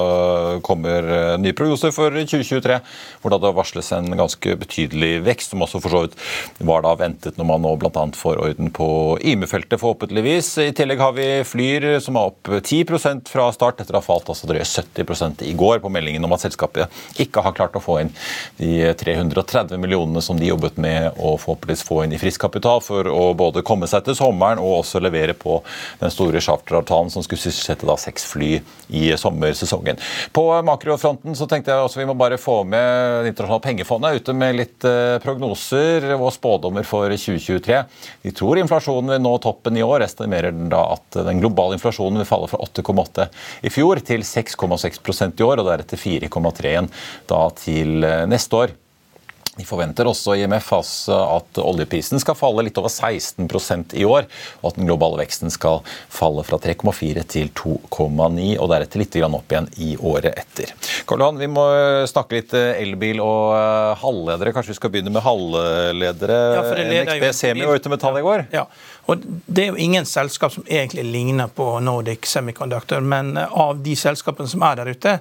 kommer 0.66 1.06
eh, 1.06 1.36
nye 1.38 1.54
prognoser 1.54 1.94
for 1.94 2.10
2023. 2.18 2.80
Hvor 3.22 3.36
det 3.36 3.52
varsles 3.60 3.92
en 3.94 4.10
ganske 4.18 4.56
betydelig 4.58 5.20
vekst, 5.28 5.54
som 5.54 5.62
også 5.62 5.84
for 5.84 5.94
så 5.94 6.02
vidt 6.08 6.18
var 6.66 6.82
da 6.82 6.96
ventet 6.98 7.38
når 7.38 7.50
man 7.52 7.62
nå 7.68 7.76
bl.a. 7.78 8.08
får 8.18 8.42
orden 8.48 8.74
på 8.74 8.90
IME-feltet, 9.22 9.78
forhåpentligvis. 9.84 10.50
I 10.66 10.74
tillegg 10.74 11.06
har 11.06 11.14
vi 11.20 11.28
Flyr, 11.46 11.88
som 12.02 12.18
er 12.18 12.34
opp 12.34 12.50
10% 12.58 13.30
fra 13.30 13.52
start, 13.54 13.86
etter 13.86 14.00
å 14.00 14.02
ha 14.02 14.08
falt 14.08 14.34
altså 14.34 14.50
drøye 14.50 14.66
70 14.66 15.46
i 15.46 15.54
går 15.54 15.86
på 15.86 15.94
meldingen 15.94 16.26
om 16.26 16.34
at 16.34 16.48
selskapet 16.48 17.22
ikke 17.22 17.46
har 17.46 17.54
klart 17.54 17.78
å 17.78 17.86
få 17.86 18.02
inn 18.02 18.12
de 18.58 18.90
330 18.98 19.78
millionene 19.78 20.26
som 20.26 20.42
de 20.42 20.50
jobbet 20.50 20.82
med 20.82 21.14
å 21.22 21.38
forhåpentligvis 21.38 21.86
få 21.86 22.02
inn 22.08 22.18
i 22.18 22.22
frisk 22.26 22.42
kapital 22.48 22.79
for 22.84 23.08
å 23.10 23.34
både 23.38 23.64
komme 23.66 23.88
seg 23.90 24.06
til 24.08 24.18
sommeren 24.18 24.62
og 24.62 24.82
også 24.82 25.02
levere 25.04 25.36
på 25.38 25.60
den 26.02 26.14
store 26.14 26.42
charteravtalen 26.44 27.12
som 27.14 27.26
skulle 27.26 27.42
sysselsette 27.42 27.98
seks 28.00 28.26
fly 28.30 28.52
i 28.96 29.06
sommersesongen. 29.18 30.00
På 30.36 30.46
makrofronten 30.66 31.36
så 31.38 31.48
tenkte 31.50 31.74
jeg 31.74 31.86
også 31.86 32.02
vi 32.02 32.08
må 32.10 32.16
bare 32.18 32.40
få 32.40 32.62
med 32.64 33.24
Det 33.24 33.34
internasjonale 33.34 33.64
pengefondet 33.64 34.20
ute 34.22 34.34
med 34.38 34.58
litt 34.58 34.86
eh, 34.88 35.18
prognoser 35.24 36.06
og 36.16 36.30
spådommer 36.36 36.86
for 36.88 37.12
2023. 37.12 37.80
De 38.26 38.34
tror 38.36 38.62
inflasjonen 38.62 39.16
vil 39.16 39.24
nå 39.24 39.36
toppen 39.44 39.78
i 39.78 39.86
år. 39.86 40.06
Estimerer 40.06 40.56
den 40.56 40.72
da 40.72 40.84
at 40.96 41.20
den 41.28 41.42
globale 41.44 41.78
inflasjonen 41.78 42.22
vil 42.22 42.30
falle 42.30 42.50
fra 42.52 42.62
8,8 42.66 43.30
i 43.68 43.74
fjor 43.74 44.02
til 44.06 44.26
6,6% 44.26 45.40
i 45.40 45.48
år, 45.48 45.62
og 45.62 45.70
deretter 45.72 46.00
4,3 46.00 46.70
igjen 46.74 46.92
da 47.30 47.42
til 47.58 48.06
eh, 48.06 48.28
neste 48.30 48.64
år. 48.64 48.78
De 49.60 49.66
forventer 49.68 50.08
også 50.08 50.38
IMF 50.40 50.70
altså 50.78 51.18
at 51.36 51.60
oljeprisen 51.60 52.22
skal 52.22 52.38
falle 52.40 52.64
litt 52.64 52.78
over 52.80 52.92
16% 52.92 53.96
i 54.00 54.06
år, 54.08 54.28
og 54.62 54.70
at 54.72 54.80
den 54.80 54.88
globale 54.88 55.20
veksten 55.20 55.52
skal 55.52 55.82
falle 56.08 56.46
fra 56.48 56.60
3,4 56.64 57.26
til 57.28 57.52
2,9, 57.60 58.54
og 58.56 58.70
deretter 58.72 59.04
litt 59.04 59.18
opp 59.20 59.52
igjen 59.52 59.68
i 59.84 59.90
året 60.00 60.38
etter. 60.40 60.72
Karl 61.10 61.26
Johan, 61.26 61.42
vi 61.42 61.50
må 61.52 61.66
snakke 62.10 62.38
litt 62.40 62.56
eh, 62.56 62.80
elbil 62.80 63.20
og 63.24 63.58
eh, 63.58 64.00
halvledere. 64.00 64.54
Kanskje 64.56 64.74
vi 64.74 64.80
skal 64.80 64.94
begynne 64.94 65.14
med 65.14 65.26
halvledere? 65.26 66.40
Ja, 66.56 66.64
NXB 66.86 67.28
Semi 67.36 67.68
var 67.68 67.82
ute 67.82 67.92
med 67.92 68.02
tall 68.02 68.22
i 68.22 68.24
går. 68.26 68.48
Ja, 68.56 68.66
og 69.10 69.28
Det 69.46 69.66
er 69.66 69.74
jo 69.74 69.80
ingen 69.82 70.08
selskap 70.08 70.54
som 70.56 70.66
egentlig 70.70 71.04
ligner 71.10 71.52
på 71.52 71.68
Nordic 71.84 72.30
Semiconductor, 72.30 73.04
men 73.04 73.36
eh, 73.38 73.60
av 73.68 73.84
de 73.84 73.96
selskapene 74.00 74.50
som 74.52 74.64
er 74.64 74.80
der 74.80 74.96
ute, 74.96 75.20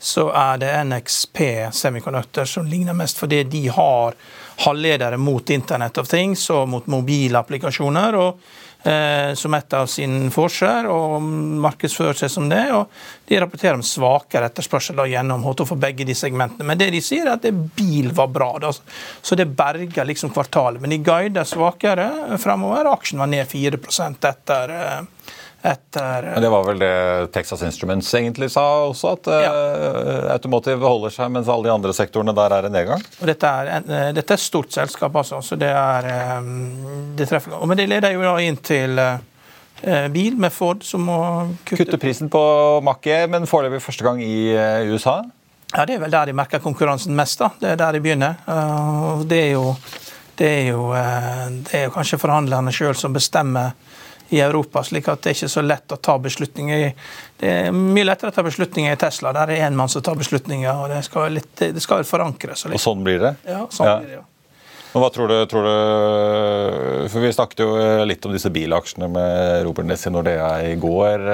så 0.00 0.30
er 0.32 0.60
det 0.62 0.72
NXP 0.88 1.40
Semiconductor 1.76 2.48
som 2.48 2.66
ligner 2.66 2.96
mest, 2.96 3.20
fordi 3.20 3.42
de 3.44 3.66
har 3.68 4.16
halvledere 4.64 5.16
mot 5.20 5.50
Internet 5.50 5.98
of 6.00 6.08
Things 6.08 6.46
og 6.50 6.68
mot 6.68 6.86
mobilapplikasjoner. 6.88 8.16
og 8.16 8.40
eh, 8.82 9.34
som 9.34 9.54
et 9.54 9.72
av 9.72 9.86
sine 9.86 10.30
forser, 10.32 10.88
og 10.88 11.22
markedsfører 11.64 12.22
seg 12.22 12.32
som 12.32 12.48
det. 12.48 12.64
og 12.72 12.88
De 13.28 13.40
rapporterer 13.40 13.78
om 13.78 13.84
svakere 13.84 14.48
etterspørsel 14.50 15.02
gjennom 15.10 15.44
HT 15.44 15.64
for 15.68 15.80
begge 15.80 16.06
de 16.08 16.16
segmentene. 16.16 16.66
Men 16.66 16.80
det 16.80 16.90
de 16.94 17.02
sier, 17.04 17.26
er 17.26 17.36
at 17.36 17.44
det 17.46 17.54
bil 17.76 18.12
var 18.16 18.30
bra. 18.32 18.52
Da. 18.62 18.72
Så 18.72 19.38
det 19.38 19.50
berger 19.56 20.08
liksom 20.08 20.32
kvartalet. 20.34 20.80
Men 20.80 20.94
de 20.94 21.02
guider 21.04 21.48
svakere 21.48 22.38
fremover. 22.40 22.92
Aksjen 22.94 23.20
var 23.20 23.30
ned 23.30 23.48
4 23.48 23.80
etter 24.30 24.76
eh, 24.76 25.00
etter 25.62 26.22
Men 26.34 26.42
Det 26.42 26.48
var 26.48 26.64
vel 26.64 26.78
det 26.80 27.32
Texas 27.34 27.62
Instruments 27.62 28.08
egentlig 28.14 28.50
sa 28.50 28.64
også, 28.88 29.12
at 29.16 29.28
ja. 29.28 29.50
uh, 29.52 30.32
Automotive 30.32 30.80
holder 30.88 31.12
seg, 31.12 31.32
mens 31.34 31.48
alle 31.52 31.68
de 31.68 31.72
andre 31.74 31.92
sektorene 31.96 32.32
der 32.36 32.54
er 32.56 32.68
en 32.68 32.72
nedgang? 32.74 33.02
Og 33.20 33.28
dette, 33.28 33.48
er, 33.48 33.84
uh, 33.84 34.06
dette 34.16 34.32
er 34.32 34.40
et 34.40 34.44
stort 34.44 34.72
selskap, 34.72 35.16
altså. 35.20 35.42
Så 35.44 35.58
det 35.60 35.68
er 35.68 36.08
um, 36.40 37.12
det 37.18 37.28
treffer. 37.28 37.58
Men 37.68 37.80
det 37.80 37.90
leder 37.92 38.16
jo 38.16 38.24
da 38.24 38.38
inn 38.44 38.56
til 38.64 39.02
bil 40.12 40.34
med 40.36 40.52
Ford 40.52 40.82
som 40.84 41.06
må 41.08 41.18
kutte 41.64 41.86
Kutte 41.86 41.98
prisen 42.00 42.28
på 42.28 42.40
Mack-E, 42.84 43.22
men 43.32 43.46
foreløpig 43.48 43.80
første 43.80 44.04
gang 44.04 44.18
i 44.20 44.52
USA? 44.92 45.22
Ja, 45.72 45.86
Det 45.88 45.94
er 45.94 46.02
vel 46.02 46.12
der 46.12 46.28
de 46.28 46.34
merker 46.36 46.60
konkurransen 46.60 47.16
mest. 47.16 47.38
da. 47.40 47.48
Det 47.60 47.70
er 47.70 47.78
der 47.80 47.96
de 47.96 48.02
begynner. 48.04 48.42
Det 49.24 49.38
er 49.38 49.50
jo, 49.54 49.70
det 50.36 50.50
er 50.50 50.68
jo, 50.68 50.82
det 51.64 51.78
er 51.78 51.86
jo 51.86 51.94
kanskje 51.94 52.20
forhandlerne 52.20 52.74
sjøl 52.76 52.92
som 52.98 53.16
bestemmer 53.16 53.72
i 54.30 54.40
Europa. 54.40 54.82
slik 54.84 55.08
at 55.10 55.22
det 55.22 55.32
er 55.32 55.38
ikke 55.38 55.50
så 55.50 55.62
lett 55.64 55.92
å 55.92 55.98
ta 55.98 56.16
beslutninger. 56.22 56.90
Det 57.40 57.52
er 57.66 57.70
mye 57.74 58.06
lettere 58.06 58.30
å 58.30 58.34
ta 58.34 58.44
beslutninger 58.46 58.94
i 58.94 58.98
Tesla. 59.00 59.32
Der 59.34 59.42
er 59.42 59.54
det 59.54 59.62
én 59.66 59.78
mann 59.78 59.90
som 59.90 60.02
tar 60.06 60.18
beslutninger, 60.18 60.70
og 60.70 60.90
det 60.92 61.02
skal, 61.06 61.32
litt, 61.34 61.54
det 61.58 61.82
skal 61.82 62.06
forankres. 62.06 62.66
Og 62.70 62.82
sånn 62.82 63.02
blir 63.06 63.22
det? 63.22 63.34
Ja, 63.48 63.64
sånn 63.70 63.90
ja. 63.90 63.96
blir 63.98 64.12
det, 64.12 64.20
ja. 64.20 64.26
Men 64.90 65.04
hva 65.04 65.10
tror 65.14 65.30
du, 65.30 65.36
tror 65.46 65.66
du, 65.66 65.74
For 67.12 67.22
Vi 67.22 67.28
snakket 67.30 67.60
jo 67.62 67.68
litt 68.10 68.24
om 68.26 68.32
disse 68.34 68.50
bilaksjene 68.50 69.06
med 69.12 69.62
Robert 69.66 69.86
Ness 69.86 70.08
i 70.08 70.10
Nordea 70.10 70.48
i 70.66 70.74
går. 70.82 71.28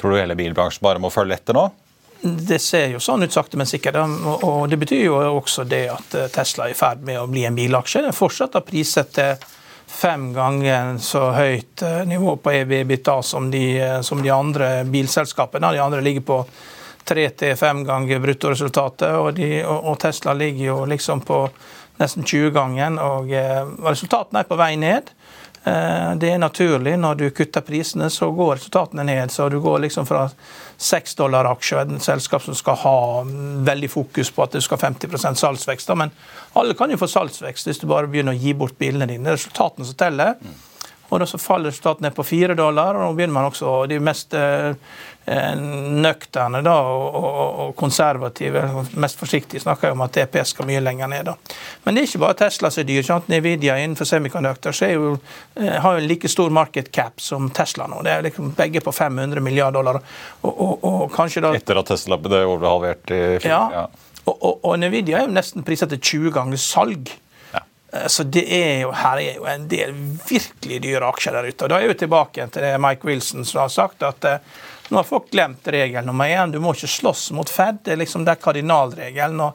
Tror 0.00 0.12
du 0.12 0.20
hele 0.20 0.36
bilbransjen 0.36 0.84
bare 0.84 1.00
må 1.00 1.12
følge 1.12 1.38
etter 1.38 1.56
nå? 1.56 1.70
Det 2.24 2.58
ser 2.60 2.88
jo 2.92 3.00
sånn 3.04 3.24
ut 3.24 3.32
sakte, 3.32 3.56
men 3.60 3.68
sikkert. 3.68 3.96
Og 4.44 4.68
det 4.72 4.76
betyr 4.80 5.06
jo 5.06 5.16
også 5.38 5.64
det 5.68 5.86
at 5.92 6.16
Tesla 6.32 6.68
er 6.68 6.76
i 6.76 6.78
ferd 6.78 7.04
med 7.04 7.20
å 7.20 7.26
bli 7.28 7.46
en 7.48 7.56
bilaksje. 7.56 8.04
Den 8.04 8.16
fortsatt 8.16 8.56
har 8.56 8.64
priset 8.64 9.12
til 9.16 9.40
fem 9.94 10.32
ganger 10.34 10.98
så 10.98 11.30
høyt 11.30 11.82
eh, 11.82 12.02
nivå 12.06 12.36
på 12.36 12.52
EV-bita 12.52 13.22
som, 13.22 13.52
eh, 13.54 14.00
som, 14.00 14.22
de 14.22 14.30
andre 14.30 14.84
bilselskapene. 14.84 15.72
De 15.72 15.78
andre 15.78 16.00
ligger 16.00 16.20
på 16.20 16.40
tre 17.04 17.28
til 17.30 17.56
fem 17.56 17.84
ganger 17.84 18.20
bruttoresultatet, 18.20 19.12
og, 19.20 19.40
og, 19.74 19.96
Tesla 20.00 20.32
ligger 20.34 20.64
jo 20.66 20.78
liksom 20.88 21.20
på 21.20 21.40
nesten 22.00 22.24
20 22.24 22.50
ganger. 22.50 22.98
Og 23.00 23.32
eh, 23.32 23.62
resultatene 23.86 24.42
er 24.42 24.50
på 24.50 24.60
vei 24.60 24.74
ned. 24.80 25.14
Det 25.64 26.28
er 26.28 26.36
naturlig. 26.36 26.92
Når 27.00 27.14
du 27.16 27.22
kutter 27.32 27.62
prisene, 27.64 28.10
så 28.12 28.26
går 28.36 28.58
resultatene 28.58 29.06
ned. 29.08 29.30
Så 29.32 29.46
du 29.48 29.56
går 29.64 29.78
liksom 29.86 30.04
fra 30.04 30.26
seks 30.80 31.16
dollar 31.18 31.48
aksje, 31.50 31.80
et 31.80 32.04
selskap 32.04 32.42
som 32.44 32.56
skal 32.58 32.78
ha 32.82 32.96
veldig 33.66 33.90
fokus 33.90 34.30
på 34.34 34.44
at 34.44 34.56
det 34.56 34.64
skal 34.64 34.80
ha 34.80 34.90
50% 34.90 35.40
salgsvekst. 35.40 35.94
Men 35.98 36.12
alle 36.58 36.76
kan 36.78 36.90
jo 36.90 37.00
få 37.00 37.10
salgsvekst 37.10 37.70
hvis 37.70 37.82
du 37.82 37.88
bare 37.90 38.10
begynner 38.10 38.36
å 38.36 38.40
gi 38.40 38.54
bort 38.58 38.78
bilene 38.78 39.08
dine. 39.10 39.36
Resultatene 39.36 39.88
som 39.88 39.98
teller. 39.98 40.38
Og 41.08 41.20
da 41.20 41.26
så 41.28 41.38
faller 41.38 41.70
resultatet 41.70 42.04
ned 42.06 42.14
på 42.16 42.24
fire 42.26 42.56
dollar, 42.58 42.96
og 42.96 43.04
nå 43.04 43.16
begynner 43.16 43.36
man 43.36 43.48
også 43.50 43.74
De 43.90 43.98
mest 44.02 44.34
eh, 44.34 44.74
nøkterne 45.24 46.60
da, 46.64 46.74
og, 46.84 47.14
og, 47.16 47.60
og, 47.64 47.74
konservative, 47.76 48.62
mest 49.00 49.20
forsiktige, 49.20 49.62
snakker 49.62 49.88
jo 49.88 49.96
om 49.96 50.04
at 50.04 50.18
EPS 50.24 50.52
skal 50.52 50.68
mye 50.68 50.82
lenger 50.84 51.10
ned. 51.12 51.30
da. 51.30 51.36
Men 51.84 51.94
det 51.94 52.02
er 52.02 52.10
ikke 52.10 52.22
bare 52.26 52.38
Tesla 52.44 52.70
som 52.70 52.84
er 52.84 52.88
dyr. 52.90 53.02
Sant? 53.06 53.28
Nvidia 53.32 53.78
innenfor 53.80 54.08
semiconductor 54.08 54.76
jo, 54.90 55.16
eh, 55.56 55.76
har 55.80 55.98
jo 55.98 56.04
en 56.04 56.08
like 56.08 56.28
stor 56.28 56.50
market 56.50 56.92
cap 56.92 57.20
som 57.20 57.50
Tesla 57.50 57.88
nå. 57.90 58.02
Det 58.04 58.12
er 58.12 58.26
liksom 58.28 58.54
begge 58.56 58.84
på 58.84 58.92
500 58.92 59.40
milliarder 59.44 59.80
dollar. 59.80 60.00
Og, 60.42 60.84
og 60.84 61.12
kanskje 61.14 61.44
da... 61.44 61.54
Etter 61.56 61.80
at 61.80 61.92
Tesla 61.92 62.20
ble 62.20 62.44
overhalvert 62.44 63.14
i 63.14 63.22
fjor? 63.42 63.50
Ja. 63.50 63.62
ja. 63.72 63.86
Og, 64.24 64.36
og, 64.38 64.60
og, 64.64 64.78
Nvidia 64.80 65.20
er 65.20 65.26
jo 65.28 65.34
nesten 65.36 65.64
priset 65.66 65.90
til 65.92 66.00
20 66.00 66.34
ganger 66.36 66.60
salg. 66.60 67.12
Eh, 67.94 68.06
så 68.06 68.22
det 68.22 68.44
er 68.48 68.80
jo, 68.84 68.92
her 68.96 69.22
er 69.22 69.38
jo 69.38 69.48
en 69.50 69.66
del 69.70 69.94
virkelig 70.28 70.82
dyre 70.84 71.10
aksjer 71.12 71.36
der 71.38 71.48
ute. 71.48 71.64
Og 71.64 71.72
Da 71.72 71.80
er 71.80 71.90
vi 71.92 71.98
tilbake 72.04 72.48
til 72.50 72.66
det 72.66 72.76
Mike 72.82 73.06
Wilson 73.06 73.44
som 73.44 73.64
har 73.64 73.72
sagt, 73.72 74.02
at 74.02 74.24
eh, 74.28 74.38
nå 74.88 74.96
har 74.98 75.06
folk 75.08 75.30
glemt 75.32 75.68
regel 75.68 76.04
nummer 76.04 76.28
én. 76.28 76.52
Du 76.52 76.60
må 76.60 76.74
ikke 76.74 76.90
slåss 76.90 77.30
mot 77.32 77.48
Fed. 77.50 77.80
Det 77.84 77.94
er 77.94 78.00
liksom 78.02 78.24
det 78.26 78.36
kardinalregelen. 78.44 79.40
og 79.40 79.52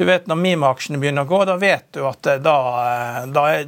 du 0.00 0.06
vet 0.08 0.26
Når 0.26 0.38
Mime-aksjene 0.40 0.96
begynner 0.96 1.26
å 1.26 1.28
gå, 1.28 1.38
da 1.44 1.58
vet 1.60 1.90
du 1.92 2.00
at 2.08 2.24
eh, 2.32 2.38
da, 2.40 2.54
eh, 2.80 3.18
da 3.34 3.42
er, 3.52 3.66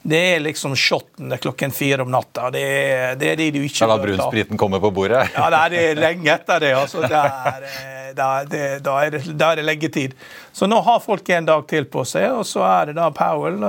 det 0.00 0.20
er 0.30 0.38
liksom 0.40 0.72
shotten 0.80 1.34
klokken 1.36 1.74
fire 1.76 2.06
om 2.06 2.12
natta. 2.14 2.48
Det 2.54 2.62
er 2.64 3.18
det, 3.20 3.34
er 3.34 3.42
de 3.42 3.50
du 3.52 3.58
ikke 3.66 3.84
Da 3.84 3.90
la 3.90 3.98
brunspriten 4.00 4.60
kommer 4.60 4.80
på 4.80 4.88
bordet? 4.96 5.26
Ja, 5.36 5.50
det 5.68 5.82
er 5.82 6.00
lenge 6.00 6.32
etter 6.38 6.64
det. 6.64 6.72
altså. 6.78 7.04
Det 7.04 7.20
er, 7.20 7.66
eh, 7.68 8.08
da, 8.16 8.30
det, 8.48 8.62
er 8.80 9.12
det, 9.12 9.20
da 9.36 9.50
er 9.52 9.60
det 9.60 9.66
leggetid. 9.68 10.16
Så 10.56 10.70
nå 10.70 10.80
har 10.88 11.04
folk 11.04 11.28
en 11.36 11.50
dag 11.52 11.68
til 11.68 11.84
på 11.92 12.06
seg, 12.08 12.30
og 12.32 12.48
så 12.48 12.64
er 12.70 12.88
det 12.92 12.96
da 13.02 13.10
Powell 13.12 13.60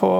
på, 0.00 0.14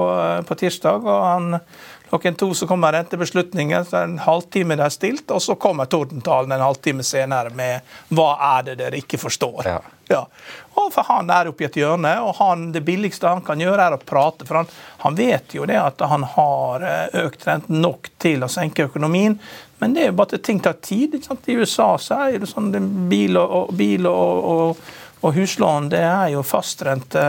på 0.45 0.59
tirsdag. 0.61 1.09
og 1.09 1.25
han 1.25 1.63
Klokken 2.11 2.35
to 2.35 2.49
så 2.53 2.67
kommer 2.67 2.91
rentebeslutningen, 2.91 3.85
så 3.85 3.97
er 3.97 4.01
det 4.01 4.13
en 4.13 4.17
halvtime 4.25 4.75
det 4.75 4.83
er 4.83 4.91
stilt, 4.91 5.31
og 5.31 5.39
så 5.39 5.55
kommer 5.55 5.87
tordentalen 5.87 6.51
en 6.51 6.63
halvtime 6.65 7.05
senere 7.07 7.53
med 7.55 7.87
'hva 8.11 8.35
er 8.57 8.63
det 8.67 8.77
dere 8.81 8.99
ikke 8.99 9.17
forstår'? 9.17 9.65
Ja. 9.65 9.79
Ja. 10.09 10.27
Og 10.73 10.93
for 10.93 11.03
Han 11.07 11.29
er 11.29 11.47
oppi 11.47 11.63
et 11.63 11.77
hjørne, 11.79 12.11
og 12.19 12.35
han, 12.35 12.71
det 12.75 12.83
billigste 12.83 13.27
han 13.27 13.41
kan 13.41 13.59
gjøre, 13.59 13.85
er 13.85 13.95
å 13.95 13.97
prate. 13.97 14.45
For 14.45 14.59
han, 14.59 14.67
han 14.97 15.15
vet 15.15 15.55
jo 15.55 15.65
det 15.65 15.79
at 15.79 16.03
han 16.03 16.23
har 16.23 16.83
eh, 16.83 17.23
økt 17.23 17.47
renten 17.47 17.79
nok 17.81 18.09
til 18.19 18.43
å 18.43 18.51
senke 18.51 18.89
økonomien. 18.89 19.39
Men 19.79 19.93
det 19.93 20.03
er 20.03 20.11
jo 20.11 20.17
bare 20.19 20.35
at 20.35 20.43
ting 20.43 20.59
tar 20.59 20.73
tid. 20.83 21.15
I 21.15 21.55
USA 21.55 21.97
så 21.97 22.19
er 22.27 22.39
det 22.39 22.51
sånn 22.51 22.73
bil 23.09 23.39
og, 23.39 23.71
bil 23.71 24.05
og, 24.11 24.51
og, 24.51 24.91
og 25.21 25.39
huslån 25.39 25.87
det 25.95 26.03
er 26.03 26.27
jo 26.35 26.43
fastrente 26.43 27.23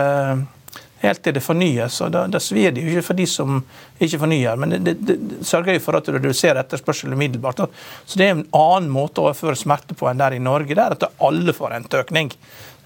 helt 1.03 1.23
til 1.23 1.35
det 1.35 1.43
fornyes. 1.43 1.99
og 2.01 2.11
Da, 2.13 2.25
da 2.31 2.41
svir 2.41 2.73
det 2.73 2.83
jo 2.83 2.93
ikke 2.93 3.07
for 3.09 3.19
de 3.19 3.27
som 3.29 3.61
ikke 3.99 4.21
fornyer, 4.23 4.59
men 4.59 4.75
det, 4.75 4.95
det, 5.03 5.17
det 5.19 5.47
sørger 5.47 5.77
jo 5.77 5.83
for 5.83 5.99
at 5.99 6.07
du 6.07 6.15
reduserer 6.15 6.61
etterspørselen 6.63 7.15
umiddelbart. 7.17 7.63
Så 8.05 8.19
Det 8.19 8.27
er 8.27 8.35
en 8.37 8.45
annen 8.57 8.91
måte 8.93 9.21
å 9.21 9.29
overføre 9.29 9.59
smerte 9.59 9.97
på 9.99 10.09
enn 10.09 10.21
der 10.21 10.37
i 10.37 10.41
Norge. 10.43 10.73
Det 10.73 10.83
er 10.83 10.97
at 10.97 11.07
alle 11.23 11.55
får 11.55 11.77
en 11.77 11.87
økning. 12.03 12.31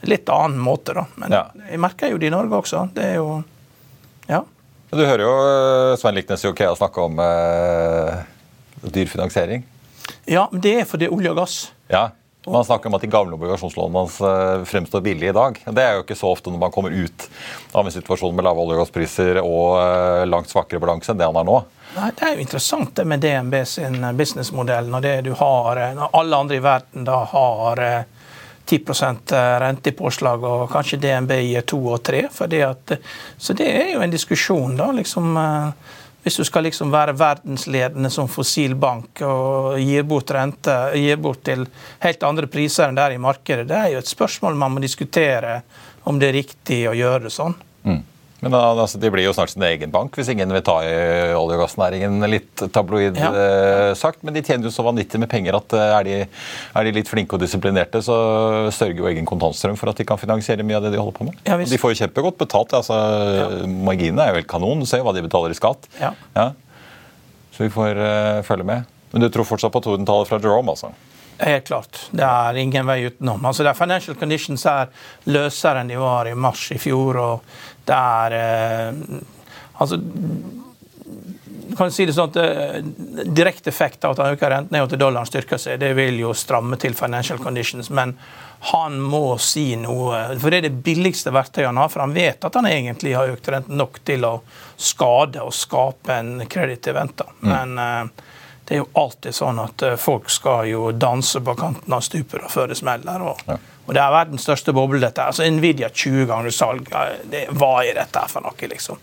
Litt 0.07 0.29
annen 0.29 0.59
måte, 0.61 0.93
da. 0.93 1.07
Men 1.17 1.33
ja. 1.33 1.45
jeg 1.71 1.81
merker 1.81 2.13
jo 2.13 2.19
det 2.21 2.29
i 2.29 2.33
Norge 2.33 2.61
også. 2.61 2.87
Det 2.93 3.13
er 3.13 3.19
jo 3.21 3.41
Ja. 4.27 4.43
Du 4.87 5.01
hører 5.03 5.19
jo 5.19 5.31
eh, 5.43 5.93
Svein 5.99 6.15
Liknes 6.15 6.45
i 6.45 6.47
Okea 6.47 6.75
snakke 6.77 7.03
om 7.03 7.17
eh, 7.19 8.21
dyr 8.87 9.09
finansiering. 9.11 9.65
Ja, 10.27 10.45
men 10.51 10.61
det 10.63 10.73
er 10.81 10.87
fordi 10.87 11.09
olje 11.11 11.33
og 11.33 11.41
gass. 11.41 11.57
Ja, 11.91 12.09
man 12.51 12.65
snakker 12.65 12.87
om 12.89 12.95
at 12.95 13.01
de 13.01 13.07
gamle 13.11 13.35
obligasjonslånene 13.35 13.99
hans 13.99 14.21
eh, 14.21 14.63
fremstår 14.63 15.01
billige 15.01 15.29
i 15.29 15.35
dag. 15.35 15.59
Det 15.65 15.83
er 15.83 15.97
jo 15.97 16.03
ikke 16.05 16.17
så 16.17 16.31
ofte 16.31 16.51
når 16.53 16.61
man 16.61 16.73
kommer 16.73 16.93
ut 16.95 17.27
av 17.71 17.85
en 17.85 17.93
situasjon 17.93 18.35
med 18.35 18.47
lave 18.47 18.63
olje- 18.63 18.77
og 18.77 18.85
gasspriser 18.85 19.41
og 19.41 19.79
eh, 19.81 20.23
langt 20.29 20.51
svakere 20.51 20.81
balanse 20.83 21.11
enn 21.11 21.19
det 21.19 21.27
han 21.27 21.39
har 21.39 21.47
nå. 21.47 21.57
Nei, 21.97 22.11
Det 22.15 22.27
er 22.27 22.35
jo 22.35 22.45
interessant 22.45 22.93
det 22.95 23.07
med 23.09 23.23
DNB 23.23 23.57
sin 23.67 23.99
eh, 24.03 24.15
businessmodell, 24.15 24.87
når, 24.93 25.07
det 25.07 25.15
du 25.27 25.33
har, 25.39 25.81
når 25.97 26.15
alle 26.21 26.43
andre 26.45 26.59
i 26.59 26.63
verden 26.63 27.07
da 27.07 27.19
har 27.33 27.83
10% 28.67 29.31
rentepåslag, 29.63 30.43
og 30.43 30.71
kanskje 30.71 30.99
DNB 31.03 31.37
gir 31.39 31.67
to 31.67 31.79
og 31.87 32.01
tre. 32.03 32.25
Så 32.31 33.53
det 33.55 33.69
er 33.71 33.93
jo 33.93 34.01
en 34.03 34.11
diskusjon, 34.11 34.75
da. 34.75 34.89
liksom 34.91 35.39
hvis 36.27 36.41
du 36.41 36.43
skal 36.43 36.65
liksom 36.67 36.91
være 36.91 37.15
verdensledende 37.15 38.09
som 38.11 38.27
fossilbank 38.27 39.21
og 39.23 39.77
gir 39.79 40.03
bort 40.03 40.33
rente 40.35 40.75
gir 40.99 41.21
bort 41.23 41.45
til 41.47 41.63
helt 42.03 42.25
andre 42.27 42.49
priser 42.51 42.89
enn 42.89 42.97
det 42.97 43.05
er 43.05 43.15
i 43.15 43.21
markedet, 43.23 43.63
det 43.69 43.77
er 43.77 43.93
jo 43.93 44.01
et 44.03 44.11
spørsmål 44.11 44.59
man 44.59 44.75
må 44.75 44.83
diskutere 44.83 45.61
om 46.07 46.19
det 46.19 46.27
er 46.27 46.37
riktig 46.41 46.81
å 46.89 46.95
gjøre 46.97 47.27
det 47.27 47.31
sånn. 47.31 47.55
Mm. 47.87 48.01
Men 48.43 48.53
altså, 48.53 48.99
De 49.01 49.09
blir 49.13 49.25
jo 49.25 49.33
snart 49.33 49.49
sin 49.49 49.63
egen 49.65 49.91
bank, 49.93 50.13
hvis 50.17 50.29
ingen 50.29 50.51
vil 50.53 50.61
ta 50.65 50.75
i 50.85 50.91
olje- 51.33 51.57
og 51.57 51.63
gassnæringen. 51.63 52.19
Litt 52.29 52.63
tabloid 52.73 53.17
ja. 53.17 53.31
eh, 53.33 53.93
sagt, 53.97 54.21
men 54.25 54.35
de 54.35 54.43
tjener 54.45 54.69
jo 54.69 54.73
så 54.73 54.85
vanvittig 54.85 55.21
med 55.23 55.31
penger 55.31 55.57
at 55.57 55.73
eh, 55.73 55.93
er, 55.97 56.05
de, 56.05 56.19
er, 56.27 56.87
de, 56.87 56.93
litt 56.99 57.09
flinke 57.09 57.37
og 57.37 57.41
disiplinerte, 57.41 58.03
så 58.05 58.17
sørger 58.75 59.01
jo 59.01 59.09
egen 59.09 59.25
kontantstrøm 59.29 59.79
for 59.79 59.89
at 59.89 59.97
de 59.97 60.05
kan 60.07 60.21
finansiere 60.21 60.65
mye 60.67 60.77
av 60.77 60.85
det 60.85 60.93
de 60.93 61.01
holder 61.01 61.17
på 61.17 61.29
med. 61.31 61.41
Ja, 61.49 61.57
de 61.57 61.81
får 61.81 61.95
jo 61.95 62.01
kjempegodt 62.03 62.37
betalt. 62.43 62.77
altså 62.77 62.99
ja. 63.39 63.49
Marginene 63.65 64.27
er 64.27 64.35
jo 64.35 64.41
helt 64.41 64.51
kanon. 64.53 64.85
Du 64.85 64.89
ser 64.89 65.01
jo 65.01 65.09
hva 65.09 65.17
de 65.17 65.25
betaler 65.25 65.53
i 65.53 65.57
skatt. 65.57 65.89
Ja. 65.97 66.13
Så 67.57 67.65
vi 67.65 67.73
får 67.73 67.97
uh, 67.97 68.45
følge 68.45 68.67
med. 68.69 68.85
Men 69.11 69.23
du 69.23 69.31
tror 69.33 69.47
fortsatt 69.49 69.73
på 69.73 69.81
tordentallet 69.81 70.29
fra 70.29 70.37
Jerome, 70.43 70.75
altså? 70.75 70.91
Helt 71.37 71.67
klart. 71.67 71.99
Det 72.11 72.25
er 72.25 72.57
ingen 72.57 72.87
vei 72.87 73.01
utenom. 73.05 73.45
Altså, 73.45 73.63
det 73.63 73.71
er 73.73 73.77
Financial 73.77 74.17
conditions 74.17 74.65
er 74.69 74.89
løsere 75.29 75.83
enn 75.83 75.91
de 75.91 75.99
var 76.01 76.29
i 76.29 76.35
mars 76.35 76.69
i 76.73 76.79
fjor. 76.81 77.19
og 77.21 77.59
det 77.87 77.97
er 77.97 78.37
eh, 78.37 79.19
Altså 79.77 79.99
kan 81.77 81.91
si 81.93 82.07
det 82.07 82.15
sånn 82.15 82.31
at 82.31 82.37
eh, 82.41 82.79
Direkte 83.37 83.69
effekt 83.69 84.05
av 84.05 84.15
at 84.15 84.21
han 84.23 84.35
øker 84.35 84.51
renten 84.51 84.77
er 84.77 84.87
at 84.87 84.95
dollaren 84.99 85.29
styrker 85.29 85.59
seg. 85.61 85.79
Det 85.81 85.93
vil 85.97 86.19
jo 86.23 86.33
stramme 86.33 86.79
til 86.81 86.95
financial 86.97 87.39
conditions. 87.41 87.91
Men 87.93 88.15
han 88.71 88.97
må 88.99 89.37
si 89.41 89.69
noe. 89.79 90.23
For 90.41 90.49
det 90.49 90.61
er 90.61 90.67
det 90.69 90.81
billigste 90.85 91.33
verktøyet 91.35 91.69
han 91.69 91.81
har. 91.81 91.91
For 91.93 92.05
han 92.05 92.15
vet 92.17 92.47
at 92.47 92.57
han 92.57 92.69
egentlig 92.69 93.13
har 93.17 93.33
økt 93.33 93.51
renten 93.53 93.77
nok 93.77 94.01
til 94.07 94.25
å 94.25 94.33
skade 94.77 95.43
og 95.43 95.53
skape 95.55 96.17
en 96.17 96.33
kreditivent. 96.49 97.21
Mm. 97.41 97.51
Men 97.51 97.77
mm. 97.77 98.11
Det 98.67 98.75
er 98.75 98.83
jo 98.83 98.89
alltid 98.99 99.35
sånn 99.35 99.61
at 99.63 99.83
folk 100.01 100.29
skal 100.29 100.67
jo 100.67 100.91
danse 100.91 101.39
på 101.39 101.55
kanten 101.55 101.93
av 101.95 102.03
stupet 102.03 102.49
før 102.51 102.67
det 102.73 102.79
smeller. 102.79 103.23
og 103.23 103.47
ja. 103.47 103.55
Og 103.87 103.95
det 103.95 104.01
er 104.03 104.11
verdens 104.11 104.43
største 104.43 104.73
boble, 104.75 104.99
dette. 104.99 105.23
Altså 105.23 105.47
Nvidia 105.47 105.87
20 105.89 106.25
ganger 106.27 106.51
salg. 106.51 106.89
Det, 107.31 107.45
hva 107.55 107.71
er 107.87 107.95
dette 107.95 108.23
for 108.27 108.43
noe, 108.43 108.69
liksom? 108.73 108.99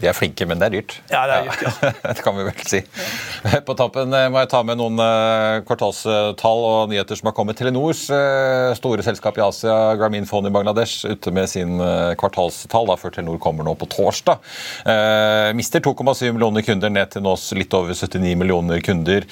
De 0.00 0.08
er 0.10 0.16
flinke, 0.16 0.46
men 0.48 0.58
det 0.58 0.66
er 0.66 0.74
dyrt. 0.74 0.96
Ja, 1.12 1.22
Det 1.28 1.36
er 1.36 1.46
dyrt, 1.48 1.62
ja. 1.62 1.92
det 2.16 2.22
kan 2.24 2.36
vi 2.36 2.44
vel 2.48 2.66
si. 2.66 2.80
På 3.66 3.76
tappen 3.78 4.12
eh, 4.16 4.26
må 4.32 4.40
jeg 4.42 4.50
ta 4.50 4.62
med 4.66 4.78
noen 4.80 4.98
eh, 5.00 5.60
kvartalstall 5.68 6.64
og 6.66 6.90
nyheter 6.90 7.18
som 7.18 7.30
har 7.30 7.36
kommet. 7.36 7.58
Telenors 7.60 8.02
eh, 8.12 8.72
store 8.78 9.04
selskap 9.06 9.38
i 9.38 9.44
Asia, 9.44 9.76
Grameen 10.00 10.26
Phone 10.28 10.50
i 10.50 10.54
Bangladesh, 10.54 11.04
ute 11.06 11.32
med 11.34 11.48
sin 11.50 11.78
kvartalstall 12.20 12.88
da, 12.90 12.98
før 13.00 13.14
Telenor 13.14 13.38
kommer 13.42 13.66
nå 13.66 13.76
på 13.78 13.88
torsdag. 13.92 14.42
Mister 15.56 15.82
2,7 15.84 16.32
millioner 16.34 16.64
kunder 16.66 16.92
ned 16.92 17.12
til 17.12 17.24
nå 17.24 17.34
litt 17.58 17.74
over 17.76 17.94
79 17.94 18.34
millioner 18.40 18.82
kunder. 18.84 19.26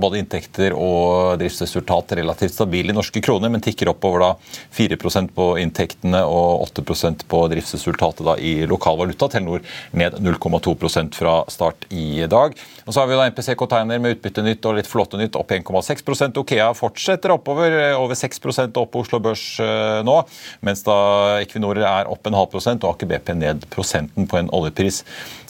Både 0.00 0.20
inntekter 0.20 0.74
og 0.76 1.38
driftsresultat 1.40 2.16
relativt 2.18 2.54
stabile 2.54 2.92
i 2.92 2.96
norske 2.96 3.22
kroner, 3.24 3.52
men 3.52 3.62
tikker 3.64 3.90
oppover 3.92 4.24
da 4.24 4.30
4% 4.76 5.34
på 5.36 5.48
inntektene 5.62 6.22
og 6.26 6.66
8% 6.68 7.26
på 7.30 7.42
driftsresultatet 7.52 8.24
da 8.26 8.36
i 8.40 8.54
lokal 8.70 8.98
valuta. 9.00 9.30
Telenor 9.32 9.64
ned 9.90 10.18
0,2% 10.22 11.18
fra 11.18 11.34
start 11.52 11.86
i 11.94 12.26
dag. 12.30 12.56
Og 12.86 12.94
så 12.94 13.02
har 13.02 13.10
vi 13.10 13.18
da 13.18 13.26
MPC 13.28 13.54
Container 13.58 14.00
med 14.02 14.16
utbyttenytt 14.16 14.64
og 14.68 14.78
litt 14.78 14.90
flotte 14.90 15.20
nytt, 15.20 15.36
opp 15.38 15.52
1,6 15.54 16.38
Okea 16.38 16.70
fortsetter 16.76 17.34
oppover, 17.34 17.74
eh, 17.76 17.96
over 17.98 18.18
6 18.18 18.40
opp 18.68 18.92
på 18.92 19.02
Oslo 19.04 19.20
Børs 19.22 19.44
eh, 19.60 20.00
nå. 20.06 20.16
Mens 20.64 20.84
da 20.86 20.98
Equinor 21.42 21.80
er 21.82 22.08
opp 22.10 22.26
en 22.26 22.38
halv 22.38 22.50
prosent 22.52 22.84
og 22.84 22.96
Aker 22.96 23.10
BP 23.10 23.34
ned 23.36 23.68
prosenten 23.72 24.28
på 24.28 24.40
en 24.40 24.50
oljepris 24.54 25.04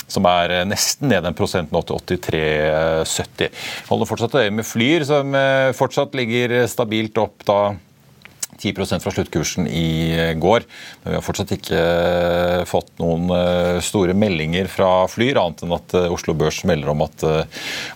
som 0.09 0.25
er 0.25 0.55
eh, 0.57 0.67
nesten 0.69 1.11
ned 1.13 1.27
en 1.29 1.37
prosent 1.37 1.75
nå 1.75 1.83
til 1.87 2.19
83,70. 2.19 3.53
Holder 3.91 4.09
fortsatt 4.09 4.39
øye 4.41 4.55
med 4.55 4.67
Flyr, 4.67 5.05
som 5.09 5.37
fortsatt 5.77 6.17
ligger 6.17 6.63
stabilt 6.71 7.21
opp 7.21 7.45
da 7.49 7.61
10% 8.59 9.05
fra 9.05 9.13
sluttkursen 9.15 9.69
i 9.71 10.35
går. 10.41 10.67
Men 11.03 11.13
vi 11.13 11.19
har 11.19 11.25
fortsatt 11.25 11.55
ikke 11.55 11.79
eh, 11.79 12.63
fått 12.69 12.91
noen 13.01 13.31
eh, 13.35 13.79
store 13.85 14.17
meldinger 14.19 14.69
fra 14.73 14.91
Flyr, 15.11 15.39
annet 15.41 15.65
enn 15.65 15.77
at 15.77 15.95
eh, 15.97 16.09
Oslo 16.13 16.35
Børs 16.39 16.61
melder 16.69 16.93
om 16.93 17.05
at 17.07 17.25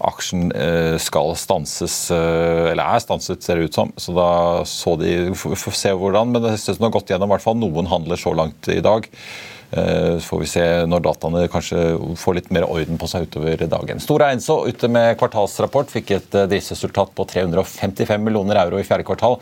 aksjen 0.03 0.51
skal 1.03 1.33
stanses, 1.39 1.95
eller 2.13 2.83
er 2.83 3.01
stanset, 3.03 3.43
ser 3.43 3.59
det 3.59 3.71
ut 3.71 3.77
som. 3.77 3.93
Så 4.01 4.15
da 4.17 4.29
så 4.69 4.95
de 5.01 5.13
Får 5.33 5.75
se 5.77 5.93
hvordan, 5.97 6.33
men 6.33 6.45
det 6.45 6.55
synes 6.61 6.79
de 6.79 6.85
har 6.85 6.93
gått 6.95 7.11
gjennom 7.13 7.31
hvert 7.33 7.45
fall 7.45 7.59
noen 7.59 7.89
handler 7.91 8.21
så 8.21 8.33
langt 8.37 8.69
i 8.73 8.81
dag. 8.85 9.07
Så 9.73 10.25
får 10.27 10.41
vi 10.43 10.49
se 10.51 10.65
når 10.89 11.05
dataene 11.07 11.45
kanskje 11.53 11.79
får 12.21 12.37
litt 12.37 12.51
mer 12.53 12.67
orden 12.69 12.99
på 13.01 13.09
seg 13.09 13.29
utover 13.29 13.63
dagen. 13.73 14.03
Stora 14.05 14.29
Enso 14.35 14.59
ute 14.69 14.91
med 14.93 15.17
kvartalsrapport 15.21 15.93
fikk 15.93 16.13
et 16.17 16.37
driftsresultat 16.51 17.15
på 17.17 17.27
355 17.31 18.27
millioner 18.27 18.61
euro 18.67 18.81
i 18.81 18.87
fjerde 18.87 19.07
kvartal 19.09 19.39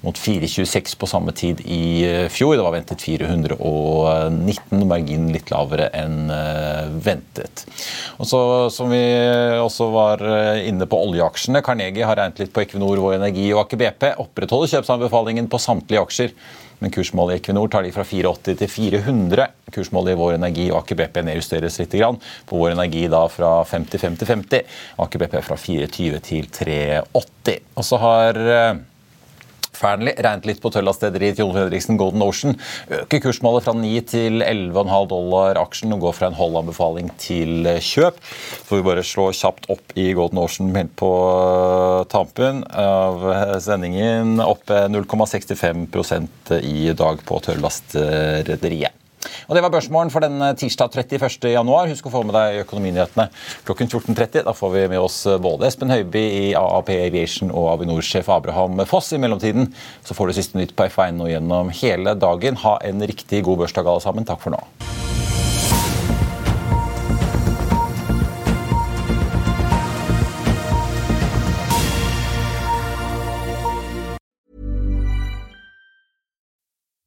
mot 0.00 0.16
4,26 0.16 0.96
på 0.98 1.08
samme 1.08 1.32
tid 1.36 1.60
i 1.64 2.04
eh, 2.06 2.28
fjor. 2.32 2.54
Det 2.56 2.64
var 2.64 2.74
ventet 2.74 3.02
419, 3.04 4.86
marginen 4.88 5.28
litt 5.34 5.52
lavere 5.52 5.90
enn 5.96 6.32
eh, 6.32 6.88
ventet. 7.04 7.66
Og 8.16 8.28
så, 8.30 8.40
Som 8.72 8.94
vi 8.94 9.02
også 9.60 9.90
var 9.92 10.24
eh, 10.24 10.64
inne 10.70 10.88
på 10.88 11.02
oljeaksjene. 11.04 11.62
Carnegie 11.66 12.08
har 12.08 12.16
regnet 12.20 12.40
litt 12.40 12.54
på 12.56 12.64
Equinor, 12.64 13.02
Vår 13.02 13.18
Energi 13.18 13.50
og 13.52 13.66
Aker 13.66 13.84
BP. 13.84 14.10
Opprettholder 14.24 14.74
kjøpsanbefalingen 14.76 15.52
på 15.52 15.60
samtlige 15.60 16.04
aksjer. 16.08 16.36
Men 16.80 16.92
kursmålet 16.94 17.36
i 17.36 17.40
Equinor 17.42 17.68
tar 17.68 17.84
de 17.84 17.92
fra 17.92 18.06
480 18.08 18.56
til 18.62 18.70
400. 18.72 19.50
Kursmålet 19.74 20.14
i 20.14 20.20
Vår 20.22 20.38
Energi 20.38 20.70
og 20.72 20.78
Aker 20.80 20.96
BP 20.96 21.20
nedjusteres 21.28 21.76
litt. 21.82 21.98
På 22.48 22.56
Vår 22.62 22.72
Energi 22.72 23.04
da 23.12 23.26
fra 23.28 23.58
55 23.68 24.16
til 24.22 24.32
50. 24.32 24.78
Aker 25.04 25.26
BP 25.26 25.42
fra 25.44 25.60
420 25.60 26.22
til 26.24 26.48
380. 26.56 27.60
Og 27.76 27.84
så 27.84 28.00
har 28.00 28.40
Fearnley 29.80 30.14
regnet 30.18 30.48
litt 30.48 30.60
på 30.62 30.72
tørrlastrederiet 30.74 31.38
til 31.38 31.46
Jon 31.46 31.56
Fredriksen 31.56 31.98
Golden 32.00 32.24
Ocean. 32.26 32.58
Øker 33.00 33.24
kursmålet 33.24 33.66
fra 33.66 33.74
9 33.76 33.92
til 34.12 34.44
11,5 34.44 35.08
dollar 35.10 35.60
aksjen 35.60 35.96
og 35.96 36.04
går 36.04 36.16
fra 36.18 36.30
en 36.30 36.38
holdanbefaling 36.38 37.10
til 37.20 37.68
kjøp. 37.80 38.20
Så 38.20 38.62
får 38.68 38.80
vi 38.80 38.88
bare 38.90 39.06
slå 39.06 39.30
kjapt 39.36 39.70
opp 39.72 39.96
i 39.98 40.10
Golden 40.16 40.42
Ocean 40.44 40.92
på 41.00 41.12
tampen 42.12 42.64
av 42.70 43.26
sendingen. 43.64 44.38
Opp 44.44 44.68
0,65% 44.70 46.56
i 46.60 46.92
dag 46.96 47.26
på 47.26 47.44
tørrlastrederiet. 47.48 48.99
Og 49.48 49.56
Det 49.56 49.62
var 49.64 49.72
børsmålen 49.72 50.12
for 50.12 50.24
denne 50.24 50.52
tirsdag 50.58 50.94
31. 50.94 51.50
januar. 51.52 51.88
Husk 51.90 52.08
å 52.08 52.12
få 52.12 52.22
med 52.26 52.36
deg 52.36 52.62
økonominyhetene 52.64 53.28
klokken 53.68 53.90
14.30. 53.90 54.44
Da 54.46 54.54
får 54.56 54.74
vi 54.76 54.84
med 54.94 55.02
oss 55.02 55.22
både 55.42 55.68
Espen 55.68 55.92
Høiby 55.92 56.22
i 56.22 56.44
AAP 56.58 56.92
Aviation 56.96 57.52
og 57.52 57.72
Avinor-sjef 57.74 58.30
Abraham 58.32 58.80
Foss. 58.90 59.12
I 59.16 59.22
mellomtiden 59.22 59.72
så 60.06 60.16
får 60.16 60.30
du 60.30 60.38
siste 60.38 60.60
nytt 60.60 60.76
på 60.76 60.88
F1 60.90 61.18
nå 61.20 61.30
gjennom 61.32 61.74
hele 61.82 62.16
dagen. 62.18 62.60
Ha 62.64 62.78
en 62.86 63.04
riktig 63.12 63.44
god 63.48 63.64
børsdag 63.64 63.90
alle 63.90 64.04
sammen. 64.04 64.28
Takk 64.28 64.42
for 64.44 64.56
nå. 64.56 64.89